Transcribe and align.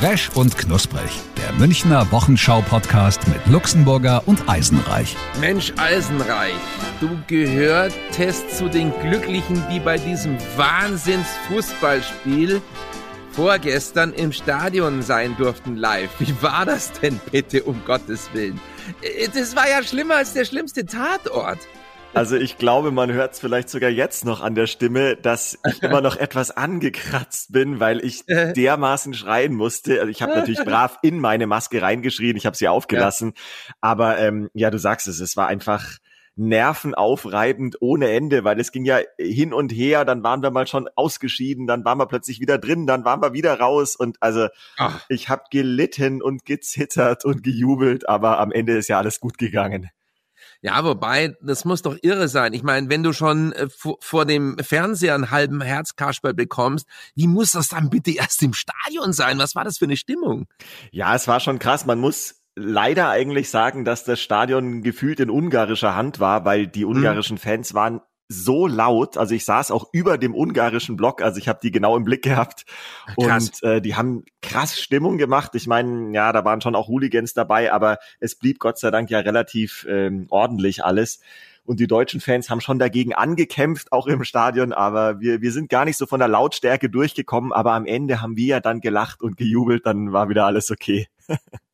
Fresh 0.00 0.30
und 0.36 0.56
knusprig. 0.56 1.10
Der 1.36 1.52
Münchner 1.54 2.08
Wochenschau-Podcast 2.12 3.26
mit 3.26 3.44
Luxemburger 3.48 4.22
und 4.26 4.48
Eisenreich. 4.48 5.16
Mensch, 5.40 5.72
Eisenreich, 5.76 6.54
du 7.00 7.18
gehörtest 7.26 8.56
zu 8.56 8.68
den 8.68 8.92
Glücklichen, 9.00 9.60
die 9.72 9.80
bei 9.80 9.98
diesem 9.98 10.38
Wahnsinns-Fußballspiel 10.56 12.62
vorgestern 13.32 14.12
im 14.12 14.30
Stadion 14.30 15.02
sein 15.02 15.34
durften 15.36 15.74
live. 15.74 16.10
Wie 16.20 16.32
war 16.42 16.64
das 16.64 16.92
denn 16.92 17.20
bitte, 17.32 17.64
um 17.64 17.84
Gottes 17.84 18.30
Willen? 18.32 18.60
Äh, 19.02 19.26
das 19.34 19.56
war 19.56 19.68
ja 19.68 19.82
schlimmer 19.82 20.18
als 20.18 20.32
der 20.32 20.44
schlimmste 20.44 20.86
Tatort. 20.86 21.58
Also 22.14 22.36
ich 22.36 22.58
glaube, 22.58 22.90
man 22.90 23.12
hört 23.12 23.34
es 23.34 23.38
vielleicht 23.38 23.68
sogar 23.68 23.90
jetzt 23.90 24.24
noch 24.24 24.40
an 24.40 24.54
der 24.54 24.66
Stimme, 24.66 25.16
dass 25.16 25.58
ich 25.68 25.82
immer 25.82 26.00
noch 26.00 26.16
etwas 26.16 26.50
angekratzt 26.50 27.52
bin, 27.52 27.80
weil 27.80 28.04
ich 28.04 28.24
dermaßen 28.26 29.14
schreien 29.14 29.54
musste. 29.54 30.00
Also 30.00 30.10
ich 30.10 30.22
habe 30.22 30.34
natürlich 30.34 30.64
brav 30.64 30.98
in 31.02 31.20
meine 31.20 31.46
Maske 31.46 31.82
reingeschrien, 31.82 32.36
ich 32.36 32.46
habe 32.46 32.56
sie 32.56 32.68
aufgelassen. 32.68 33.32
Ja. 33.34 33.74
Aber 33.80 34.18
ähm, 34.18 34.50
ja, 34.54 34.70
du 34.70 34.78
sagst 34.78 35.06
es, 35.06 35.20
es 35.20 35.36
war 35.36 35.46
einfach 35.46 35.98
nervenaufreibend 36.38 37.78
ohne 37.80 38.10
Ende, 38.10 38.44
weil 38.44 38.60
es 38.60 38.70
ging 38.70 38.84
ja 38.84 39.00
hin 39.18 39.52
und 39.52 39.72
her, 39.72 40.04
dann 40.04 40.22
waren 40.22 40.40
wir 40.40 40.52
mal 40.52 40.68
schon 40.68 40.88
ausgeschieden, 40.94 41.66
dann 41.66 41.84
waren 41.84 41.98
wir 41.98 42.06
plötzlich 42.06 42.40
wieder 42.40 42.58
drin, 42.58 42.86
dann 42.86 43.04
waren 43.04 43.20
wir 43.20 43.32
wieder 43.32 43.58
raus 43.58 43.96
und 43.96 44.18
also 44.20 44.46
Ach. 44.76 45.04
ich 45.08 45.28
habe 45.28 45.42
gelitten 45.50 46.22
und 46.22 46.44
gezittert 46.44 47.24
und 47.24 47.42
gejubelt, 47.42 48.08
aber 48.08 48.38
am 48.38 48.52
Ende 48.52 48.76
ist 48.76 48.88
ja 48.88 48.98
alles 48.98 49.18
gut 49.18 49.36
gegangen. 49.36 49.90
Ja, 50.60 50.82
wobei, 50.84 51.36
das 51.40 51.64
muss 51.64 51.82
doch 51.82 51.96
irre 52.02 52.28
sein. 52.28 52.52
Ich 52.52 52.64
meine, 52.64 52.90
wenn 52.90 53.04
du 53.04 53.12
schon 53.12 53.52
äh, 53.52 53.68
vor 54.00 54.24
dem 54.24 54.56
Fernseher 54.58 55.14
einen 55.14 55.30
halben 55.30 55.60
Herzkasperl 55.60 56.34
bekommst, 56.34 56.86
wie 57.14 57.28
muss 57.28 57.52
das 57.52 57.68
dann 57.68 57.90
bitte 57.90 58.10
erst 58.10 58.42
im 58.42 58.54
Stadion 58.54 59.12
sein? 59.12 59.38
Was 59.38 59.54
war 59.54 59.64
das 59.64 59.78
für 59.78 59.84
eine 59.84 59.96
Stimmung? 59.96 60.46
Ja, 60.90 61.14
es 61.14 61.28
war 61.28 61.38
schon 61.38 61.60
krass. 61.60 61.86
Man 61.86 62.00
muss 62.00 62.42
leider 62.56 63.08
eigentlich 63.08 63.50
sagen, 63.50 63.84
dass 63.84 64.02
das 64.02 64.20
Stadion 64.20 64.82
gefühlt 64.82 65.20
in 65.20 65.30
ungarischer 65.30 65.94
Hand 65.94 66.18
war, 66.18 66.44
weil 66.44 66.66
die 66.66 66.84
mhm. 66.84 66.96
ungarischen 66.96 67.38
Fans 67.38 67.74
waren 67.74 68.00
so 68.28 68.66
laut. 68.66 69.16
Also 69.16 69.34
ich 69.34 69.44
saß 69.44 69.70
auch 69.70 69.88
über 69.92 70.18
dem 70.18 70.34
ungarischen 70.34 70.96
Block, 70.96 71.22
also 71.22 71.38
ich 71.38 71.48
habe 71.48 71.60
die 71.62 71.70
genau 71.70 71.96
im 71.96 72.04
Blick 72.04 72.22
gehabt. 72.22 72.66
Krass. 73.20 73.50
Und 73.62 73.62
äh, 73.62 73.80
die 73.80 73.96
haben 73.96 74.24
krass 74.42 74.78
Stimmung 74.78 75.16
gemacht. 75.16 75.54
Ich 75.54 75.66
meine, 75.66 76.14
ja, 76.14 76.32
da 76.32 76.44
waren 76.44 76.60
schon 76.60 76.76
auch 76.76 76.88
Hooligans 76.88 77.32
dabei, 77.32 77.72
aber 77.72 77.98
es 78.20 78.34
blieb 78.34 78.58
Gott 78.58 78.78
sei 78.78 78.90
Dank 78.90 79.10
ja 79.10 79.20
relativ 79.20 79.86
ähm, 79.88 80.26
ordentlich 80.28 80.84
alles. 80.84 81.20
Und 81.64 81.80
die 81.80 81.86
deutschen 81.86 82.20
Fans 82.20 82.48
haben 82.48 82.62
schon 82.62 82.78
dagegen 82.78 83.14
angekämpft, 83.14 83.92
auch 83.92 84.06
im 84.06 84.24
Stadion, 84.24 84.72
aber 84.72 85.20
wir, 85.20 85.42
wir 85.42 85.52
sind 85.52 85.68
gar 85.68 85.84
nicht 85.84 85.98
so 85.98 86.06
von 86.06 86.18
der 86.18 86.28
Lautstärke 86.28 86.88
durchgekommen, 86.88 87.52
aber 87.52 87.72
am 87.74 87.84
Ende 87.84 88.22
haben 88.22 88.38
wir 88.38 88.46
ja 88.46 88.60
dann 88.60 88.80
gelacht 88.80 89.20
und 89.20 89.36
gejubelt, 89.36 89.84
dann 89.84 90.12
war 90.12 90.30
wieder 90.30 90.46
alles 90.46 90.70
okay. 90.70 91.08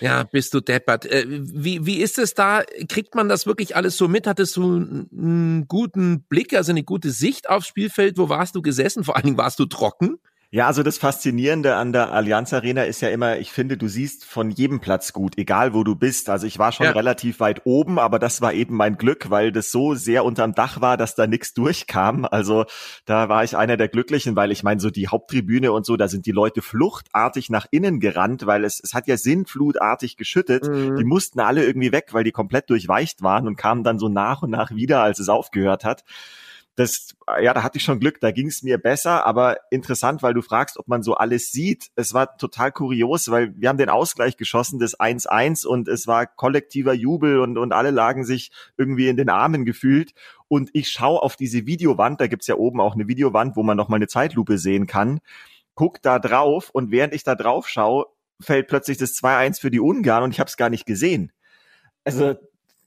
Ja, 0.00 0.24
bist 0.24 0.54
du 0.54 0.60
deppert. 0.60 1.06
Äh, 1.06 1.24
wie, 1.28 1.86
wie 1.86 1.98
ist 1.98 2.18
es 2.18 2.34
da? 2.34 2.62
Kriegt 2.88 3.14
man 3.14 3.28
das 3.28 3.46
wirklich 3.46 3.76
alles 3.76 3.96
so 3.96 4.08
mit? 4.08 4.26
Hattest 4.26 4.56
du 4.56 4.62
einen 4.62 5.66
guten 5.68 6.22
Blick, 6.24 6.54
also 6.54 6.72
eine 6.72 6.84
gute 6.84 7.10
Sicht 7.10 7.48
aufs 7.48 7.68
Spielfeld? 7.68 8.18
Wo 8.18 8.28
warst 8.28 8.54
du 8.56 8.62
gesessen? 8.62 9.04
Vor 9.04 9.16
allen 9.16 9.26
Dingen 9.26 9.38
warst 9.38 9.58
du 9.58 9.66
trocken? 9.66 10.18
Ja, 10.52 10.66
also 10.66 10.82
das 10.82 10.98
Faszinierende 10.98 11.76
an 11.76 11.92
der 11.92 12.10
Allianz 12.10 12.52
Arena 12.52 12.82
ist 12.82 13.02
ja 13.02 13.08
immer, 13.08 13.38
ich 13.38 13.52
finde, 13.52 13.76
du 13.76 13.86
siehst 13.86 14.24
von 14.24 14.50
jedem 14.50 14.80
Platz 14.80 15.12
gut, 15.12 15.38
egal 15.38 15.74
wo 15.74 15.84
du 15.84 15.94
bist. 15.94 16.28
Also 16.28 16.44
ich 16.44 16.58
war 16.58 16.72
schon 16.72 16.86
ja. 16.86 16.92
relativ 16.92 17.38
weit 17.38 17.62
oben, 17.66 18.00
aber 18.00 18.18
das 18.18 18.40
war 18.40 18.52
eben 18.52 18.74
mein 18.74 18.98
Glück, 18.98 19.30
weil 19.30 19.52
das 19.52 19.70
so 19.70 19.94
sehr 19.94 20.24
unterm 20.24 20.52
Dach 20.52 20.80
war, 20.80 20.96
dass 20.96 21.14
da 21.14 21.28
nichts 21.28 21.54
durchkam. 21.54 22.24
Also 22.28 22.64
da 23.04 23.28
war 23.28 23.44
ich 23.44 23.56
einer 23.56 23.76
der 23.76 23.86
Glücklichen, 23.86 24.34
weil 24.34 24.50
ich 24.50 24.64
meine, 24.64 24.80
so 24.80 24.90
die 24.90 25.06
Haupttribüne 25.06 25.70
und 25.70 25.86
so, 25.86 25.96
da 25.96 26.08
sind 26.08 26.26
die 26.26 26.32
Leute 26.32 26.62
fluchtartig 26.62 27.48
nach 27.48 27.66
innen 27.70 28.00
gerannt, 28.00 28.44
weil 28.44 28.64
es, 28.64 28.80
es 28.82 28.92
hat 28.92 29.06
ja 29.06 29.16
sinnflutartig 29.16 30.16
geschüttet. 30.16 30.66
Mhm. 30.66 30.96
Die 30.96 31.04
mussten 31.04 31.38
alle 31.38 31.64
irgendwie 31.64 31.92
weg, 31.92 32.08
weil 32.10 32.24
die 32.24 32.32
komplett 32.32 32.70
durchweicht 32.70 33.22
waren 33.22 33.46
und 33.46 33.54
kamen 33.54 33.84
dann 33.84 34.00
so 34.00 34.08
nach 34.08 34.42
und 34.42 34.50
nach 34.50 34.72
wieder, 34.72 35.00
als 35.00 35.20
es 35.20 35.28
aufgehört 35.28 35.84
hat 35.84 36.02
das, 36.80 37.14
ja, 37.42 37.52
da 37.52 37.62
hatte 37.62 37.76
ich 37.76 37.84
schon 37.84 38.00
Glück, 38.00 38.20
da 38.20 38.30
ging 38.30 38.46
es 38.46 38.62
mir 38.62 38.78
besser, 38.78 39.26
aber 39.26 39.58
interessant, 39.70 40.22
weil 40.22 40.32
du 40.32 40.40
fragst, 40.40 40.78
ob 40.78 40.88
man 40.88 41.02
so 41.02 41.14
alles 41.14 41.52
sieht. 41.52 41.90
Es 41.94 42.14
war 42.14 42.38
total 42.38 42.72
kurios, 42.72 43.30
weil 43.30 43.52
wir 43.54 43.68
haben 43.68 43.76
den 43.76 43.90
Ausgleich 43.90 44.38
geschossen, 44.38 44.78
das 44.78 44.98
1-1 44.98 45.66
und 45.66 45.88
es 45.88 46.06
war 46.06 46.26
kollektiver 46.26 46.94
Jubel 46.94 47.40
und, 47.40 47.58
und 47.58 47.72
alle 47.72 47.90
lagen 47.90 48.24
sich 48.24 48.50
irgendwie 48.78 49.08
in 49.08 49.18
den 49.18 49.28
Armen 49.28 49.66
gefühlt. 49.66 50.14
Und 50.48 50.70
ich 50.72 50.88
schaue 50.88 51.22
auf 51.22 51.36
diese 51.36 51.66
Videowand, 51.66 52.18
da 52.20 52.28
gibt's 52.28 52.46
ja 52.46 52.56
oben 52.56 52.80
auch 52.80 52.94
eine 52.94 53.08
Videowand, 53.08 53.56
wo 53.56 53.62
man 53.62 53.76
noch 53.76 53.88
mal 53.88 53.96
eine 53.96 54.08
Zeitlupe 54.08 54.56
sehen 54.56 54.86
kann, 54.86 55.20
guck 55.74 56.00
da 56.00 56.18
drauf 56.18 56.70
und 56.70 56.90
während 56.90 57.14
ich 57.14 57.24
da 57.24 57.34
drauf 57.34 57.68
schaue, 57.68 58.06
fällt 58.40 58.68
plötzlich 58.68 58.96
das 58.96 59.12
2-1 59.12 59.60
für 59.60 59.70
die 59.70 59.80
Ungarn 59.80 60.22
und 60.22 60.30
ich 60.32 60.40
habe 60.40 60.48
es 60.48 60.56
gar 60.56 60.70
nicht 60.70 60.86
gesehen. 60.86 61.30
Also 62.04 62.36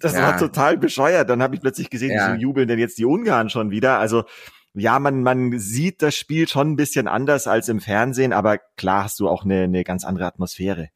das 0.03 0.13
ja. 0.13 0.23
war 0.23 0.37
total 0.37 0.77
bescheuert. 0.77 1.29
Dann 1.29 1.41
habe 1.41 1.55
ich 1.55 1.61
plötzlich 1.61 1.89
gesehen, 1.89 2.11
ja. 2.11 2.33
wieso 2.33 2.41
jubeln 2.41 2.67
denn 2.67 2.79
jetzt 2.79 2.97
die 2.97 3.05
Ungarn 3.05 3.49
schon 3.49 3.71
wieder? 3.71 3.99
Also 3.99 4.25
ja, 4.73 4.99
man, 4.99 5.23
man 5.23 5.57
sieht 5.59 6.01
das 6.01 6.15
Spiel 6.15 6.47
schon 6.47 6.71
ein 6.71 6.75
bisschen 6.75 7.07
anders 7.07 7.47
als 7.47 7.69
im 7.69 7.79
Fernsehen, 7.79 8.33
aber 8.33 8.57
klar 8.75 9.05
hast 9.05 9.19
du 9.19 9.29
auch 9.29 9.45
eine, 9.45 9.63
eine 9.63 9.83
ganz 9.83 10.03
andere 10.03 10.25
Atmosphäre. 10.25 10.89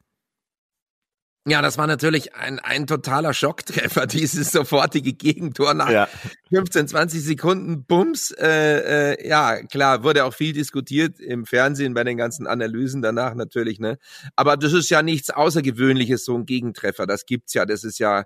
Ja, 1.46 1.62
das 1.62 1.78
war 1.78 1.86
natürlich 1.86 2.34
ein, 2.34 2.58
ein 2.58 2.86
totaler 2.86 3.32
Schocktreffer, 3.32 4.06
dieses 4.06 4.50
sofortige 4.50 5.14
Gegentor 5.14 5.72
nach 5.72 5.90
ja. 5.90 6.08
15, 6.50 6.88
20 6.88 7.24
Sekunden. 7.24 7.84
Bums. 7.86 8.32
Äh, 8.32 9.14
äh, 9.14 9.28
ja, 9.28 9.62
klar, 9.62 10.02
wurde 10.02 10.26
auch 10.26 10.34
viel 10.34 10.52
diskutiert 10.52 11.18
im 11.20 11.46
Fernsehen 11.46 11.94
bei 11.94 12.04
den 12.04 12.18
ganzen 12.18 12.46
Analysen 12.46 13.00
danach 13.00 13.34
natürlich. 13.34 13.80
Ne? 13.80 13.96
Aber 14.36 14.58
das 14.58 14.74
ist 14.74 14.90
ja 14.90 15.02
nichts 15.02 15.30
Außergewöhnliches, 15.30 16.24
so 16.26 16.36
ein 16.36 16.44
Gegentreffer. 16.44 17.06
Das 17.06 17.24
gibt's 17.24 17.54
ja. 17.54 17.64
Das 17.64 17.82
ist 17.82 17.98
ja 17.98 18.24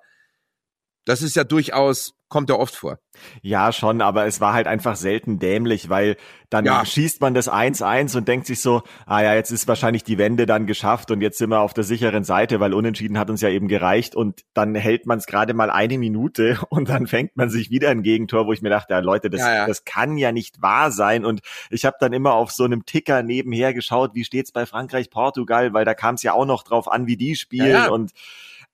das 1.04 1.22
ist 1.22 1.34
ja 1.34 1.44
durchaus, 1.44 2.14
kommt 2.28 2.48
ja 2.48 2.56
oft 2.56 2.74
vor. 2.74 2.98
Ja, 3.42 3.72
schon, 3.72 4.00
aber 4.00 4.26
es 4.26 4.40
war 4.40 4.54
halt 4.54 4.66
einfach 4.66 4.96
selten 4.96 5.38
dämlich, 5.38 5.88
weil 5.88 6.16
dann 6.48 6.64
ja. 6.64 6.84
schießt 6.84 7.20
man 7.20 7.34
das 7.34 7.50
1-1 7.50 8.16
und 8.16 8.28
denkt 8.28 8.46
sich 8.46 8.60
so, 8.60 8.82
ah 9.04 9.20
ja, 9.20 9.34
jetzt 9.34 9.50
ist 9.50 9.68
wahrscheinlich 9.68 10.04
die 10.04 10.16
Wende 10.16 10.46
dann 10.46 10.66
geschafft 10.66 11.10
und 11.10 11.20
jetzt 11.20 11.38
sind 11.38 11.50
wir 11.50 11.60
auf 11.60 11.74
der 11.74 11.84
sicheren 11.84 12.24
Seite, 12.24 12.60
weil 12.60 12.72
unentschieden 12.72 13.18
hat 13.18 13.30
uns 13.30 13.41
ja 13.41 13.48
eben 13.48 13.68
gereicht 13.68 14.14
und 14.14 14.42
dann 14.54 14.74
hält 14.74 15.06
man 15.06 15.18
es 15.18 15.26
gerade 15.26 15.54
mal 15.54 15.70
eine 15.70 15.98
Minute 15.98 16.58
und 16.70 16.88
dann 16.88 17.06
fängt 17.06 17.36
man 17.36 17.50
sich 17.50 17.70
wieder 17.70 17.91
ein 17.91 18.02
Gegentor, 18.02 18.46
wo 18.46 18.52
ich 18.52 18.62
mir 18.62 18.70
dachte, 18.70 18.94
ja, 18.94 19.00
Leute, 19.00 19.28
das, 19.28 19.41
ja, 19.41 19.54
ja. 19.54 19.66
das 19.66 19.84
kann 19.84 20.16
ja 20.16 20.32
nicht 20.32 20.62
wahr 20.62 20.92
sein 20.92 21.24
und 21.24 21.41
ich 21.68 21.84
habe 21.84 21.96
dann 22.00 22.12
immer 22.12 22.34
auf 22.34 22.52
so 22.52 22.64
einem 22.64 22.86
Ticker 22.86 23.22
nebenher 23.22 23.74
geschaut, 23.74 24.14
wie 24.14 24.24
steht's 24.24 24.52
bei 24.52 24.66
Frankreich, 24.66 25.10
Portugal, 25.10 25.74
weil 25.74 25.84
da 25.84 25.94
kam 25.94 26.14
es 26.14 26.22
ja 26.22 26.32
auch 26.32 26.46
noch 26.46 26.62
drauf 26.62 26.91
an, 26.91 27.06
wie 27.06 27.16
die 27.16 27.34
spielen 27.34 27.88
und 27.91 28.12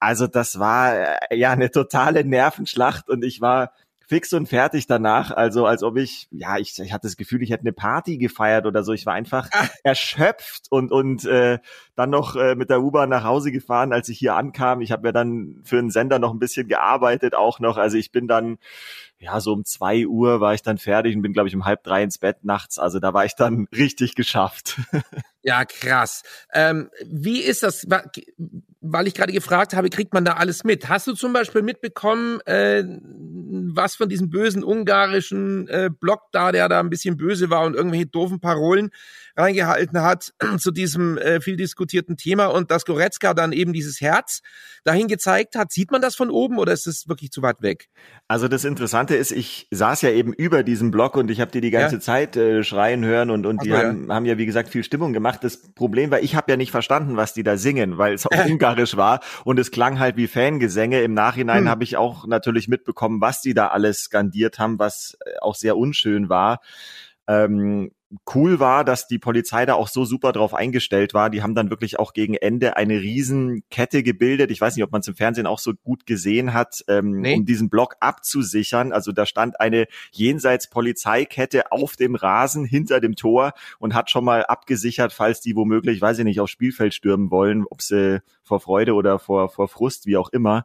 also 0.01 0.27
das 0.27 0.59
war 0.59 0.95
äh, 1.31 1.37
ja 1.37 1.51
eine 1.51 1.71
totale 1.71 2.25
Nervenschlacht 2.25 3.09
und 3.09 3.25
ich 3.25 3.41
war 3.41 3.73
fix 4.09 4.33
und 4.33 4.49
fertig 4.49 4.87
danach. 4.87 5.31
Also 5.31 5.67
als 5.67 5.83
ob 5.83 5.99
ich, 5.99 6.29
ja, 6.31 6.57
ich, 6.57 6.79
ich 6.79 6.93
hatte 6.93 7.07
das 7.07 7.19
Gefühl, 7.19 7.43
ich 7.43 7.51
hätte 7.51 7.61
eine 7.63 7.75
Party 7.75 8.17
gefeiert 8.17 8.65
oder 8.65 8.83
so. 8.83 8.95
Ich 8.95 9.05
war 9.05 9.13
einfach 9.13 9.51
ah. 9.53 9.69
erschöpft 9.85 10.67
und 10.71 10.91
und 10.91 11.27
äh, 11.27 11.59
dann 11.95 12.11
noch 12.11 12.35
äh, 12.35 12.55
mit 12.55 12.71
der 12.71 12.81
U-Bahn 12.81 13.11
nach 13.11 13.25
Hause 13.25 13.53
gefahren, 13.53 13.93
als 13.93 14.09
ich 14.09 14.19
hier 14.19 14.35
ankam. 14.35 14.81
Ich 14.81 14.93
habe 14.93 15.09
ja 15.09 15.13
dann 15.13 15.61
für 15.63 15.79
einen 15.79 15.91
Sender 15.91 16.19
noch 16.19 16.33
ein 16.33 16.39
bisschen 16.39 16.69
gearbeitet, 16.69 17.35
auch 17.35 17.61
noch. 17.61 17.77
Also 17.77 17.99
ich 17.99 18.11
bin 18.11 18.27
dann 18.27 18.59
ja, 19.21 19.41
so 19.41 19.53
um 19.53 19.65
zwei 19.65 20.07
Uhr 20.07 20.41
war 20.41 20.55
ich 20.55 20.63
dann 20.63 20.79
fertig 20.79 21.17
und 21.17 21.23
bin, 21.23 21.33
glaube 21.33 21.49
ich, 21.49 21.57
um 21.57 21.65
halb 21.65 21.83
drei 21.83 22.05
ins 22.05 22.19
Bett 22.19 22.45
nachts. 22.45 22.79
Also 22.79 23.01
da 23.01 23.13
war 23.13 23.25
ich 23.25 23.35
dann 23.35 23.67
richtig 23.73 24.15
geschafft. 24.15 24.81
Ja, 25.43 25.65
krass. 25.65 26.25
Ähm, 26.53 26.91
wie 27.07 27.41
ist 27.41 27.63
das, 27.63 27.87
weil 28.93 29.07
ich 29.07 29.15
gerade 29.15 29.33
gefragt 29.33 29.75
habe, 29.75 29.91
kriegt 29.91 30.15
man 30.15 30.25
da 30.25 30.35
alles 30.35 30.65
mit? 30.65 30.89
Hast 30.89 31.07
du 31.07 31.15
zum 31.15 31.33
Beispiel 31.33 31.63
mitbekommen, 31.63 32.41
äh, 32.47 32.85
was 32.85 33.97
von 33.97 34.09
diesem 34.09 34.31
bösen 34.31 34.65
ungarischen 34.65 35.69
äh, 35.69 35.91
Block 35.91 36.23
da, 36.33 36.53
der 36.53 36.69
da 36.69 36.81
ein 36.81 36.91
bisschen 36.91 37.17
böse 37.17 37.51
war 37.51 37.65
und 37.67 37.75
irgendwelche 37.75 38.07
doofen 38.07 38.41
Parolen 38.41 38.91
reingehalten 39.39 40.03
hat 40.03 40.33
zu 40.59 40.71
diesem 40.71 41.17
äh, 41.19 41.41
viel 41.41 41.57
diskutierten 41.57 42.17
Thema 42.17 42.47
und 42.47 42.71
dass 42.71 42.85
Goretzka 42.85 43.35
dann 43.35 43.53
eben 43.53 43.73
dieses 43.73 44.01
Herz 44.01 44.41
dahin 44.85 45.09
gezeigt 45.09 45.55
hat? 45.55 45.73
Sieht 45.73 45.91
man 45.91 46.03
das 46.03 46.17
von 46.17 46.31
oben 46.31 46.59
oder 46.59 46.73
ist 46.73 46.87
es 46.87 47.09
wirklich 47.09 47.31
zu 47.31 47.43
weit 47.43 47.63
weg? 47.63 47.89
Also 48.27 48.49
das 48.49 48.65
Interessante 48.65 49.17
ist, 49.17 49.31
ich 49.31 49.69
saß 49.71 50.03
ja 50.03 50.11
eben 50.11 50.33
über 50.33 50.63
diesem 50.63 50.91
Block 50.91 51.17
und 51.17 51.31
ich 51.31 51.41
habe 51.41 51.51
dir 51.51 51.61
die 51.61 51.71
ganze 51.71 51.97
ja. 51.97 52.01
Zeit 52.01 52.37
äh, 52.37 52.65
schreien 52.65 53.05
hören 53.05 53.31
und, 53.31 53.47
und 53.47 53.63
die 53.63 53.71
so, 53.71 53.77
haben, 53.77 54.09
ja. 54.09 54.15
haben 54.15 54.27
ja, 54.27 54.39
wie 54.39 54.47
gesagt, 54.47 54.69
viel 54.69 54.85
Stimmung 54.85 55.13
gemacht. 55.13 55.45
Das 55.45 55.73
Problem 55.73 56.11
war, 56.11 56.21
ich 56.21 56.35
habe 56.35 56.51
ja 56.51 56.57
nicht 56.57 56.71
verstanden, 56.71 57.17
was 57.17 57.35
die 57.35 57.43
da 57.43 57.57
singen, 57.57 57.99
weil 57.99 58.15
es 58.15 58.27
auf 58.27 58.47
Ungarisch 58.47 58.97
war 58.97 59.21
und 59.45 59.59
es 59.59 59.71
klang 59.71 59.99
halt 59.99 60.17
wie 60.17 60.27
Fangesänge. 60.27 61.03
Im 61.03 61.15
Nachhinein 61.15 61.63
hm. 61.63 61.69
habe 61.69 61.85
ich 61.85 61.97
auch 61.97 62.27
natürlich 62.27 62.69
mitbekommen, 62.69 63.21
was 63.21 63.41
die 63.41 63.55
da 63.55 63.69
alles 63.69 64.05
skandiert 64.05 64.59
haben, 64.59 64.79
was 64.79 65.17
äh, 65.25 65.39
auch 65.41 65.55
sehr 65.55 65.77
unschön 65.77 66.29
war. 66.29 66.61
Ähm, 67.29 67.93
cool 68.35 68.59
war, 68.59 68.85
dass 68.85 69.07
die 69.07 69.19
Polizei 69.19 69.67
da 69.67 69.75
auch 69.75 69.89
so 69.89 70.05
super 70.05 70.33
drauf 70.33 70.55
eingestellt 70.55 71.13
war. 71.13 71.29
Die 71.29 71.43
haben 71.43 71.55
dann 71.55 71.69
wirklich 71.69 71.99
auch 71.99 72.15
gegen 72.15 72.35
Ende 72.35 72.77
eine 72.77 73.01
Riesenkette 73.01 74.03
gebildet. 74.03 74.51
Ich 74.51 74.61
weiß 74.61 74.77
nicht, 74.77 74.85
ob 74.85 74.93
man 74.93 75.03
es 75.03 75.09
im 75.09 75.15
Fernsehen 75.15 75.47
auch 75.47 75.59
so 75.59 75.75
gut 75.75 76.07
gesehen 76.07 76.55
hat, 76.55 76.83
ähm, 76.89 77.21
nee. 77.21 77.35
um 77.35 77.45
diesen 77.45 77.69
Block 77.69 77.97
abzusichern. 78.01 78.93
Also 78.93 79.13
da 79.13 79.27
stand 79.27 79.61
eine 79.61 79.87
jenseits 80.11 80.71
Polizeikette 80.71 81.71
auf 81.71 81.97
dem 81.97 82.15
Rasen 82.15 82.65
hinter 82.65 83.01
dem 83.01 83.15
Tor 83.15 83.53
und 83.79 83.95
hat 83.95 84.11
schon 84.11 84.25
mal 84.25 84.45
abgesichert, 84.47 85.13
falls 85.13 85.41
die 85.41 85.55
womöglich, 85.55 86.01
weiß 86.01 86.19
ich 86.19 86.25
nicht, 86.25 86.41
aufs 86.41 86.53
Spielfeld 86.53 86.95
stürmen 86.95 87.31
wollen, 87.31 87.65
ob 87.69 87.83
sie 87.83 88.23
vor 88.43 88.61
Freude 88.61 88.95
oder 88.95 89.19
vor, 89.19 89.51
vor 89.51 89.69
Frust, 89.69 90.07
wie 90.07 90.17
auch 90.17 90.31
immer. 90.31 90.65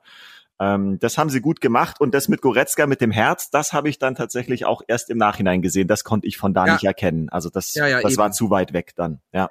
Ähm, 0.64 1.00
das 1.00 1.18
haben 1.18 1.30
sie 1.30 1.42
gut 1.42 1.60
gemacht 1.62 2.00
und 2.00 2.14
das 2.14 2.30
mit 2.30 2.42
Goretzka 2.42 2.88
mit 2.88 3.02
dem 3.02 3.12
Herz, 3.12 3.50
das 3.50 3.74
habe 3.74 3.90
ich 3.90 4.00
dann 4.00 4.16
tatsächlich 4.16 4.66
auch 4.66 4.82
erst 4.88 5.10
im 5.10 5.18
Nachhinein 5.18 5.62
gesehen. 5.62 5.88
Das 5.88 6.04
konnte 6.04 6.28
ich 6.28 6.38
von 6.38 6.54
da 6.54 6.66
ja. 6.66 6.74
nicht 6.74 6.84
erkennen. 6.86 7.30
Also 7.30 7.50
das, 7.50 7.74
ja, 7.74 7.88
ja, 7.88 8.02
das 8.02 8.18
war 8.18 8.32
zu 8.32 8.50
weit 8.50 8.72
weg 8.72 8.94
dann. 8.96 9.20
Ja. 9.34 9.50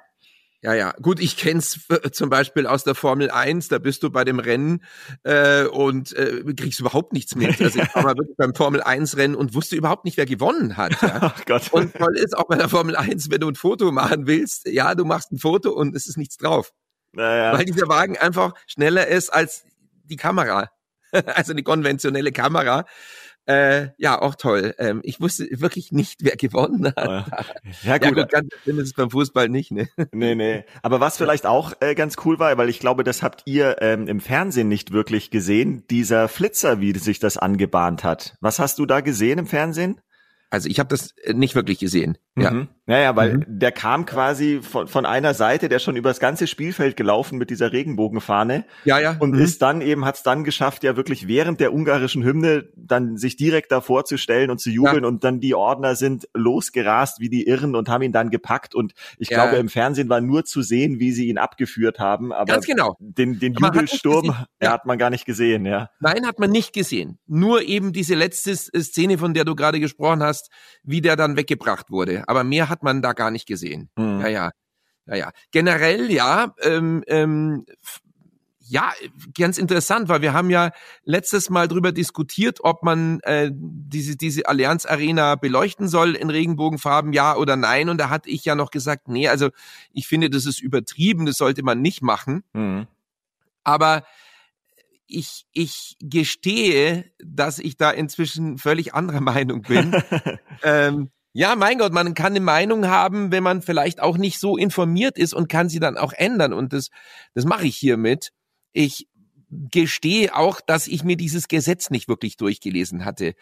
Ja, 0.61 0.73
ja, 0.73 0.93
gut, 1.01 1.19
ich 1.19 1.35
kenn's 1.35 1.81
äh, 1.89 2.09
zum 2.11 2.29
Beispiel 2.29 2.67
aus 2.67 2.85
der 2.85 2.95
Formel 2.95 3.29
1, 3.29 3.67
da 3.67 3.79
bist 3.79 4.01
du 4.01 4.09
bei 4.09 4.23
dem 4.23 4.39
Rennen 4.39 4.81
äh, 5.23 5.65
und 5.65 6.15
äh, 6.15 6.41
kriegst 6.55 6.79
überhaupt 6.79 7.11
nichts 7.11 7.35
mit. 7.35 7.59
Also 7.61 7.81
ich 7.81 7.93
war 7.93 8.03
mal 8.03 8.17
wirklich 8.17 8.37
beim 8.37 8.55
Formel 8.55 8.81
1 8.81 9.17
Rennen 9.17 9.35
und 9.35 9.55
wusste 9.55 9.75
überhaupt 9.75 10.05
nicht, 10.05 10.15
wer 10.15 10.25
gewonnen 10.25 10.77
hat. 10.77 11.01
Ja? 11.01 11.17
Ach 11.21 11.45
Gott. 11.45 11.73
Und 11.73 11.93
toll 11.93 12.15
ist 12.15 12.37
auch 12.37 12.47
bei 12.47 12.55
der 12.55 12.69
Formel 12.69 12.95
1, 12.95 13.29
wenn 13.29 13.41
du 13.41 13.49
ein 13.49 13.55
Foto 13.55 13.91
machen 13.91 14.25
willst, 14.25 14.65
ja, 14.69 14.95
du 14.95 15.03
machst 15.03 15.33
ein 15.33 15.37
Foto 15.37 15.71
und 15.71 15.97
es 15.97 16.07
ist 16.07 16.17
nichts 16.17 16.37
drauf. 16.37 16.71
Naja. 17.11 17.57
Weil 17.57 17.65
dieser 17.65 17.89
Wagen 17.89 18.17
einfach 18.17 18.53
schneller 18.65 19.05
ist 19.05 19.33
als 19.33 19.65
die 20.05 20.15
Kamera. 20.15 20.69
also 21.35 21.51
eine 21.53 21.63
konventionelle 21.63 22.31
Kamera. 22.31 22.85
Äh, 23.45 23.89
ja, 23.97 24.21
auch 24.21 24.35
toll. 24.35 24.73
Ähm, 24.77 25.01
ich 25.03 25.19
wusste 25.19 25.45
wirklich 25.51 25.91
nicht, 25.91 26.23
wer 26.23 26.37
gewonnen 26.37 26.87
hat. 26.95 26.95
Ja, 26.95 27.25
ja 27.83 27.97
gut, 27.97 28.17
ja, 28.17 28.23
gut 28.23 28.31
ganz 28.31 28.47
schlimm 28.63 28.79
ist 28.79 28.87
es 28.87 28.93
beim 28.93 29.09
Fußball 29.09 29.49
nicht, 29.49 29.71
ne? 29.71 29.89
Nee, 30.13 30.35
nee. 30.35 30.63
Aber 30.81 31.01
was 31.01 31.17
vielleicht 31.17 31.45
auch 31.45 31.73
äh, 31.81 31.93
ganz 31.93 32.15
cool 32.23 32.39
war, 32.39 32.57
weil 32.57 32.69
ich 32.69 32.79
glaube, 32.79 33.03
das 33.03 33.21
habt 33.21 33.41
ihr 33.45 33.81
ähm, 33.81 34.07
im 34.07 34.21
Fernsehen 34.21 34.69
nicht 34.69 34.93
wirklich 34.93 35.29
gesehen, 35.29 35.85
dieser 35.89 36.29
Flitzer, 36.29 36.79
wie 36.79 36.97
sich 36.97 37.19
das 37.19 37.37
angebahnt 37.37 38.05
hat. 38.05 38.37
Was 38.39 38.59
hast 38.59 38.79
du 38.79 38.85
da 38.85 39.01
gesehen 39.01 39.39
im 39.39 39.47
Fernsehen? 39.47 39.99
Also 40.53 40.69
ich 40.69 40.77
habe 40.77 40.89
das 40.89 41.15
äh, 41.23 41.33
nicht 41.33 41.55
wirklich 41.55 41.79
gesehen. 41.79 42.15
Ja. 42.35 42.51
Mhm. 42.51 42.67
Naja, 42.85 43.15
weil 43.15 43.37
mhm. 43.37 43.45
der 43.47 43.71
kam 43.71 44.05
quasi 44.05 44.59
von, 44.61 44.87
von 44.87 45.05
einer 45.05 45.33
Seite, 45.33 45.67
der 45.67 45.79
schon 45.79 45.95
über 45.95 46.11
das 46.11 46.19
ganze 46.19 46.45
Spielfeld 46.45 46.95
gelaufen 46.95 47.39
mit 47.39 47.49
dieser 47.49 47.71
Regenbogenfahne. 47.71 48.63
Ja, 48.85 48.99
ja. 48.99 49.15
Und 49.17 49.31
mhm. 49.31 49.39
ist 49.39 49.63
dann 49.63 49.81
eben, 49.81 50.05
hat 50.05 50.17
es 50.17 50.23
dann 50.23 50.43
geschafft, 50.43 50.83
ja 50.83 50.95
wirklich 50.95 51.27
während 51.27 51.59
der 51.59 51.73
ungarischen 51.73 52.23
Hymne 52.23 52.69
dann 52.75 53.17
sich 53.17 53.35
direkt 53.35 53.71
davor 53.71 54.05
zu 54.05 54.17
stellen 54.17 54.51
und 54.51 54.59
zu 54.59 54.69
jubeln 54.69 55.01
ja. 55.01 55.07
und 55.07 55.23
dann 55.23 55.39
die 55.39 55.55
Ordner 55.55 55.95
sind 55.95 56.27
losgerast 56.35 57.19
wie 57.19 57.29
die 57.29 57.47
Irren 57.47 57.75
und 57.75 57.89
haben 57.89 58.03
ihn 58.03 58.11
dann 58.11 58.29
gepackt 58.29 58.75
und 58.75 58.93
ich 59.17 59.29
ja. 59.29 59.41
glaube, 59.41 59.57
im 59.57 59.69
Fernsehen 59.69 60.09
war 60.09 60.21
nur 60.21 60.45
zu 60.45 60.61
sehen, 60.61 60.99
wie 60.99 61.13
sie 61.13 61.29
ihn 61.29 61.39
abgeführt 61.39 61.97
haben, 61.97 62.31
aber 62.31 62.53
Ganz 62.53 62.67
genau. 62.67 62.95
den, 62.99 63.39
den 63.39 63.53
Jubelsturm 63.53 64.37
hat, 64.37 64.47
ja. 64.61 64.71
hat 64.71 64.85
man 64.85 64.99
gar 64.99 65.09
nicht 65.09 65.25
gesehen, 65.25 65.65
ja. 65.65 65.89
Nein, 65.99 66.27
hat 66.27 66.37
man 66.37 66.51
nicht 66.51 66.73
gesehen. 66.73 67.17
Nur 67.25 67.63
eben 67.63 67.91
diese 67.91 68.13
letzte 68.13 68.55
Szene, 68.55 69.17
von 69.17 69.33
der 69.33 69.45
du 69.45 69.55
gerade 69.55 69.79
gesprochen 69.79 70.21
hast, 70.21 70.42
wie 70.83 71.01
der 71.01 71.15
dann 71.15 71.37
weggebracht 71.37 71.89
wurde. 71.91 72.23
Aber 72.27 72.43
mehr 72.43 72.69
hat 72.69 72.83
man 72.83 73.01
da 73.01 73.13
gar 73.13 73.31
nicht 73.31 73.47
gesehen. 73.47 73.89
Mhm. 73.95 74.21
Ja, 74.21 74.27
ja. 74.27 74.51
Ja, 75.05 75.15
ja. 75.15 75.31
Generell, 75.51 76.09
ja, 76.11 76.55
ähm, 76.61 77.03
ähm, 77.07 77.65
ja, 78.65 78.91
ganz 79.37 79.57
interessant, 79.57 80.07
weil 80.07 80.21
wir 80.21 80.33
haben 80.33 80.49
ja 80.49 80.71
letztes 81.03 81.49
Mal 81.49 81.67
drüber 81.67 81.91
diskutiert, 81.91 82.59
ob 82.63 82.81
man 82.83 83.19
äh, 83.21 83.51
diese, 83.53 84.15
diese 84.15 84.47
Allianz 84.47 84.85
Arena 84.85 85.35
beleuchten 85.35 85.87
soll 85.87 86.15
in 86.15 86.29
Regenbogenfarben, 86.29 87.11
ja 87.13 87.35
oder 87.35 87.57
nein. 87.57 87.89
Und 87.89 87.97
da 87.97 88.09
hatte 88.09 88.29
ich 88.29 88.45
ja 88.45 88.55
noch 88.55 88.71
gesagt, 88.71 89.09
nee, 89.09 89.27
also 89.27 89.49
ich 89.91 90.07
finde, 90.07 90.29
das 90.29 90.45
ist 90.45 90.61
übertrieben, 90.61 91.25
das 91.25 91.37
sollte 91.37 91.61
man 91.61 91.81
nicht 91.81 92.01
machen. 92.01 92.43
Mhm. 92.53 92.87
Aber 93.65 94.03
ich, 95.13 95.45
ich 95.51 95.95
gestehe, 95.99 97.05
dass 97.23 97.59
ich 97.59 97.77
da 97.77 97.91
inzwischen 97.91 98.57
völlig 98.57 98.93
anderer 98.93 99.21
Meinung 99.21 99.61
bin. 99.61 99.95
ähm, 100.63 101.11
ja, 101.35 101.55
mein 101.55 101.79
Gott, 101.79 101.93
man 101.93 102.13
kann 102.13 102.33
eine 102.33 102.41
Meinung 102.41 102.87
haben, 102.87 103.31
wenn 103.31 103.41
man 103.43 103.61
vielleicht 103.63 104.01
auch 104.01 104.17
nicht 104.17 104.39
so 104.39 104.55
informiert 104.55 105.17
ist 105.17 105.33
und 105.33 105.49
kann 105.49 105.67
sie 105.67 105.79
dann 105.79 105.97
auch 105.97 106.13
ändern. 106.13 106.53
Und 106.53 106.73
das, 106.73 106.89
das 107.33 107.45
mache 107.45 107.65
ich 107.65 107.75
hiermit. 107.75 108.31
Ich 108.71 109.07
gestehe 109.49 110.35
auch, 110.35 110.61
dass 110.61 110.87
ich 110.87 111.03
mir 111.03 111.15
dieses 111.15 111.47
Gesetz 111.47 111.89
nicht 111.89 112.07
wirklich 112.07 112.37
durchgelesen 112.37 113.05
hatte, 113.05 113.33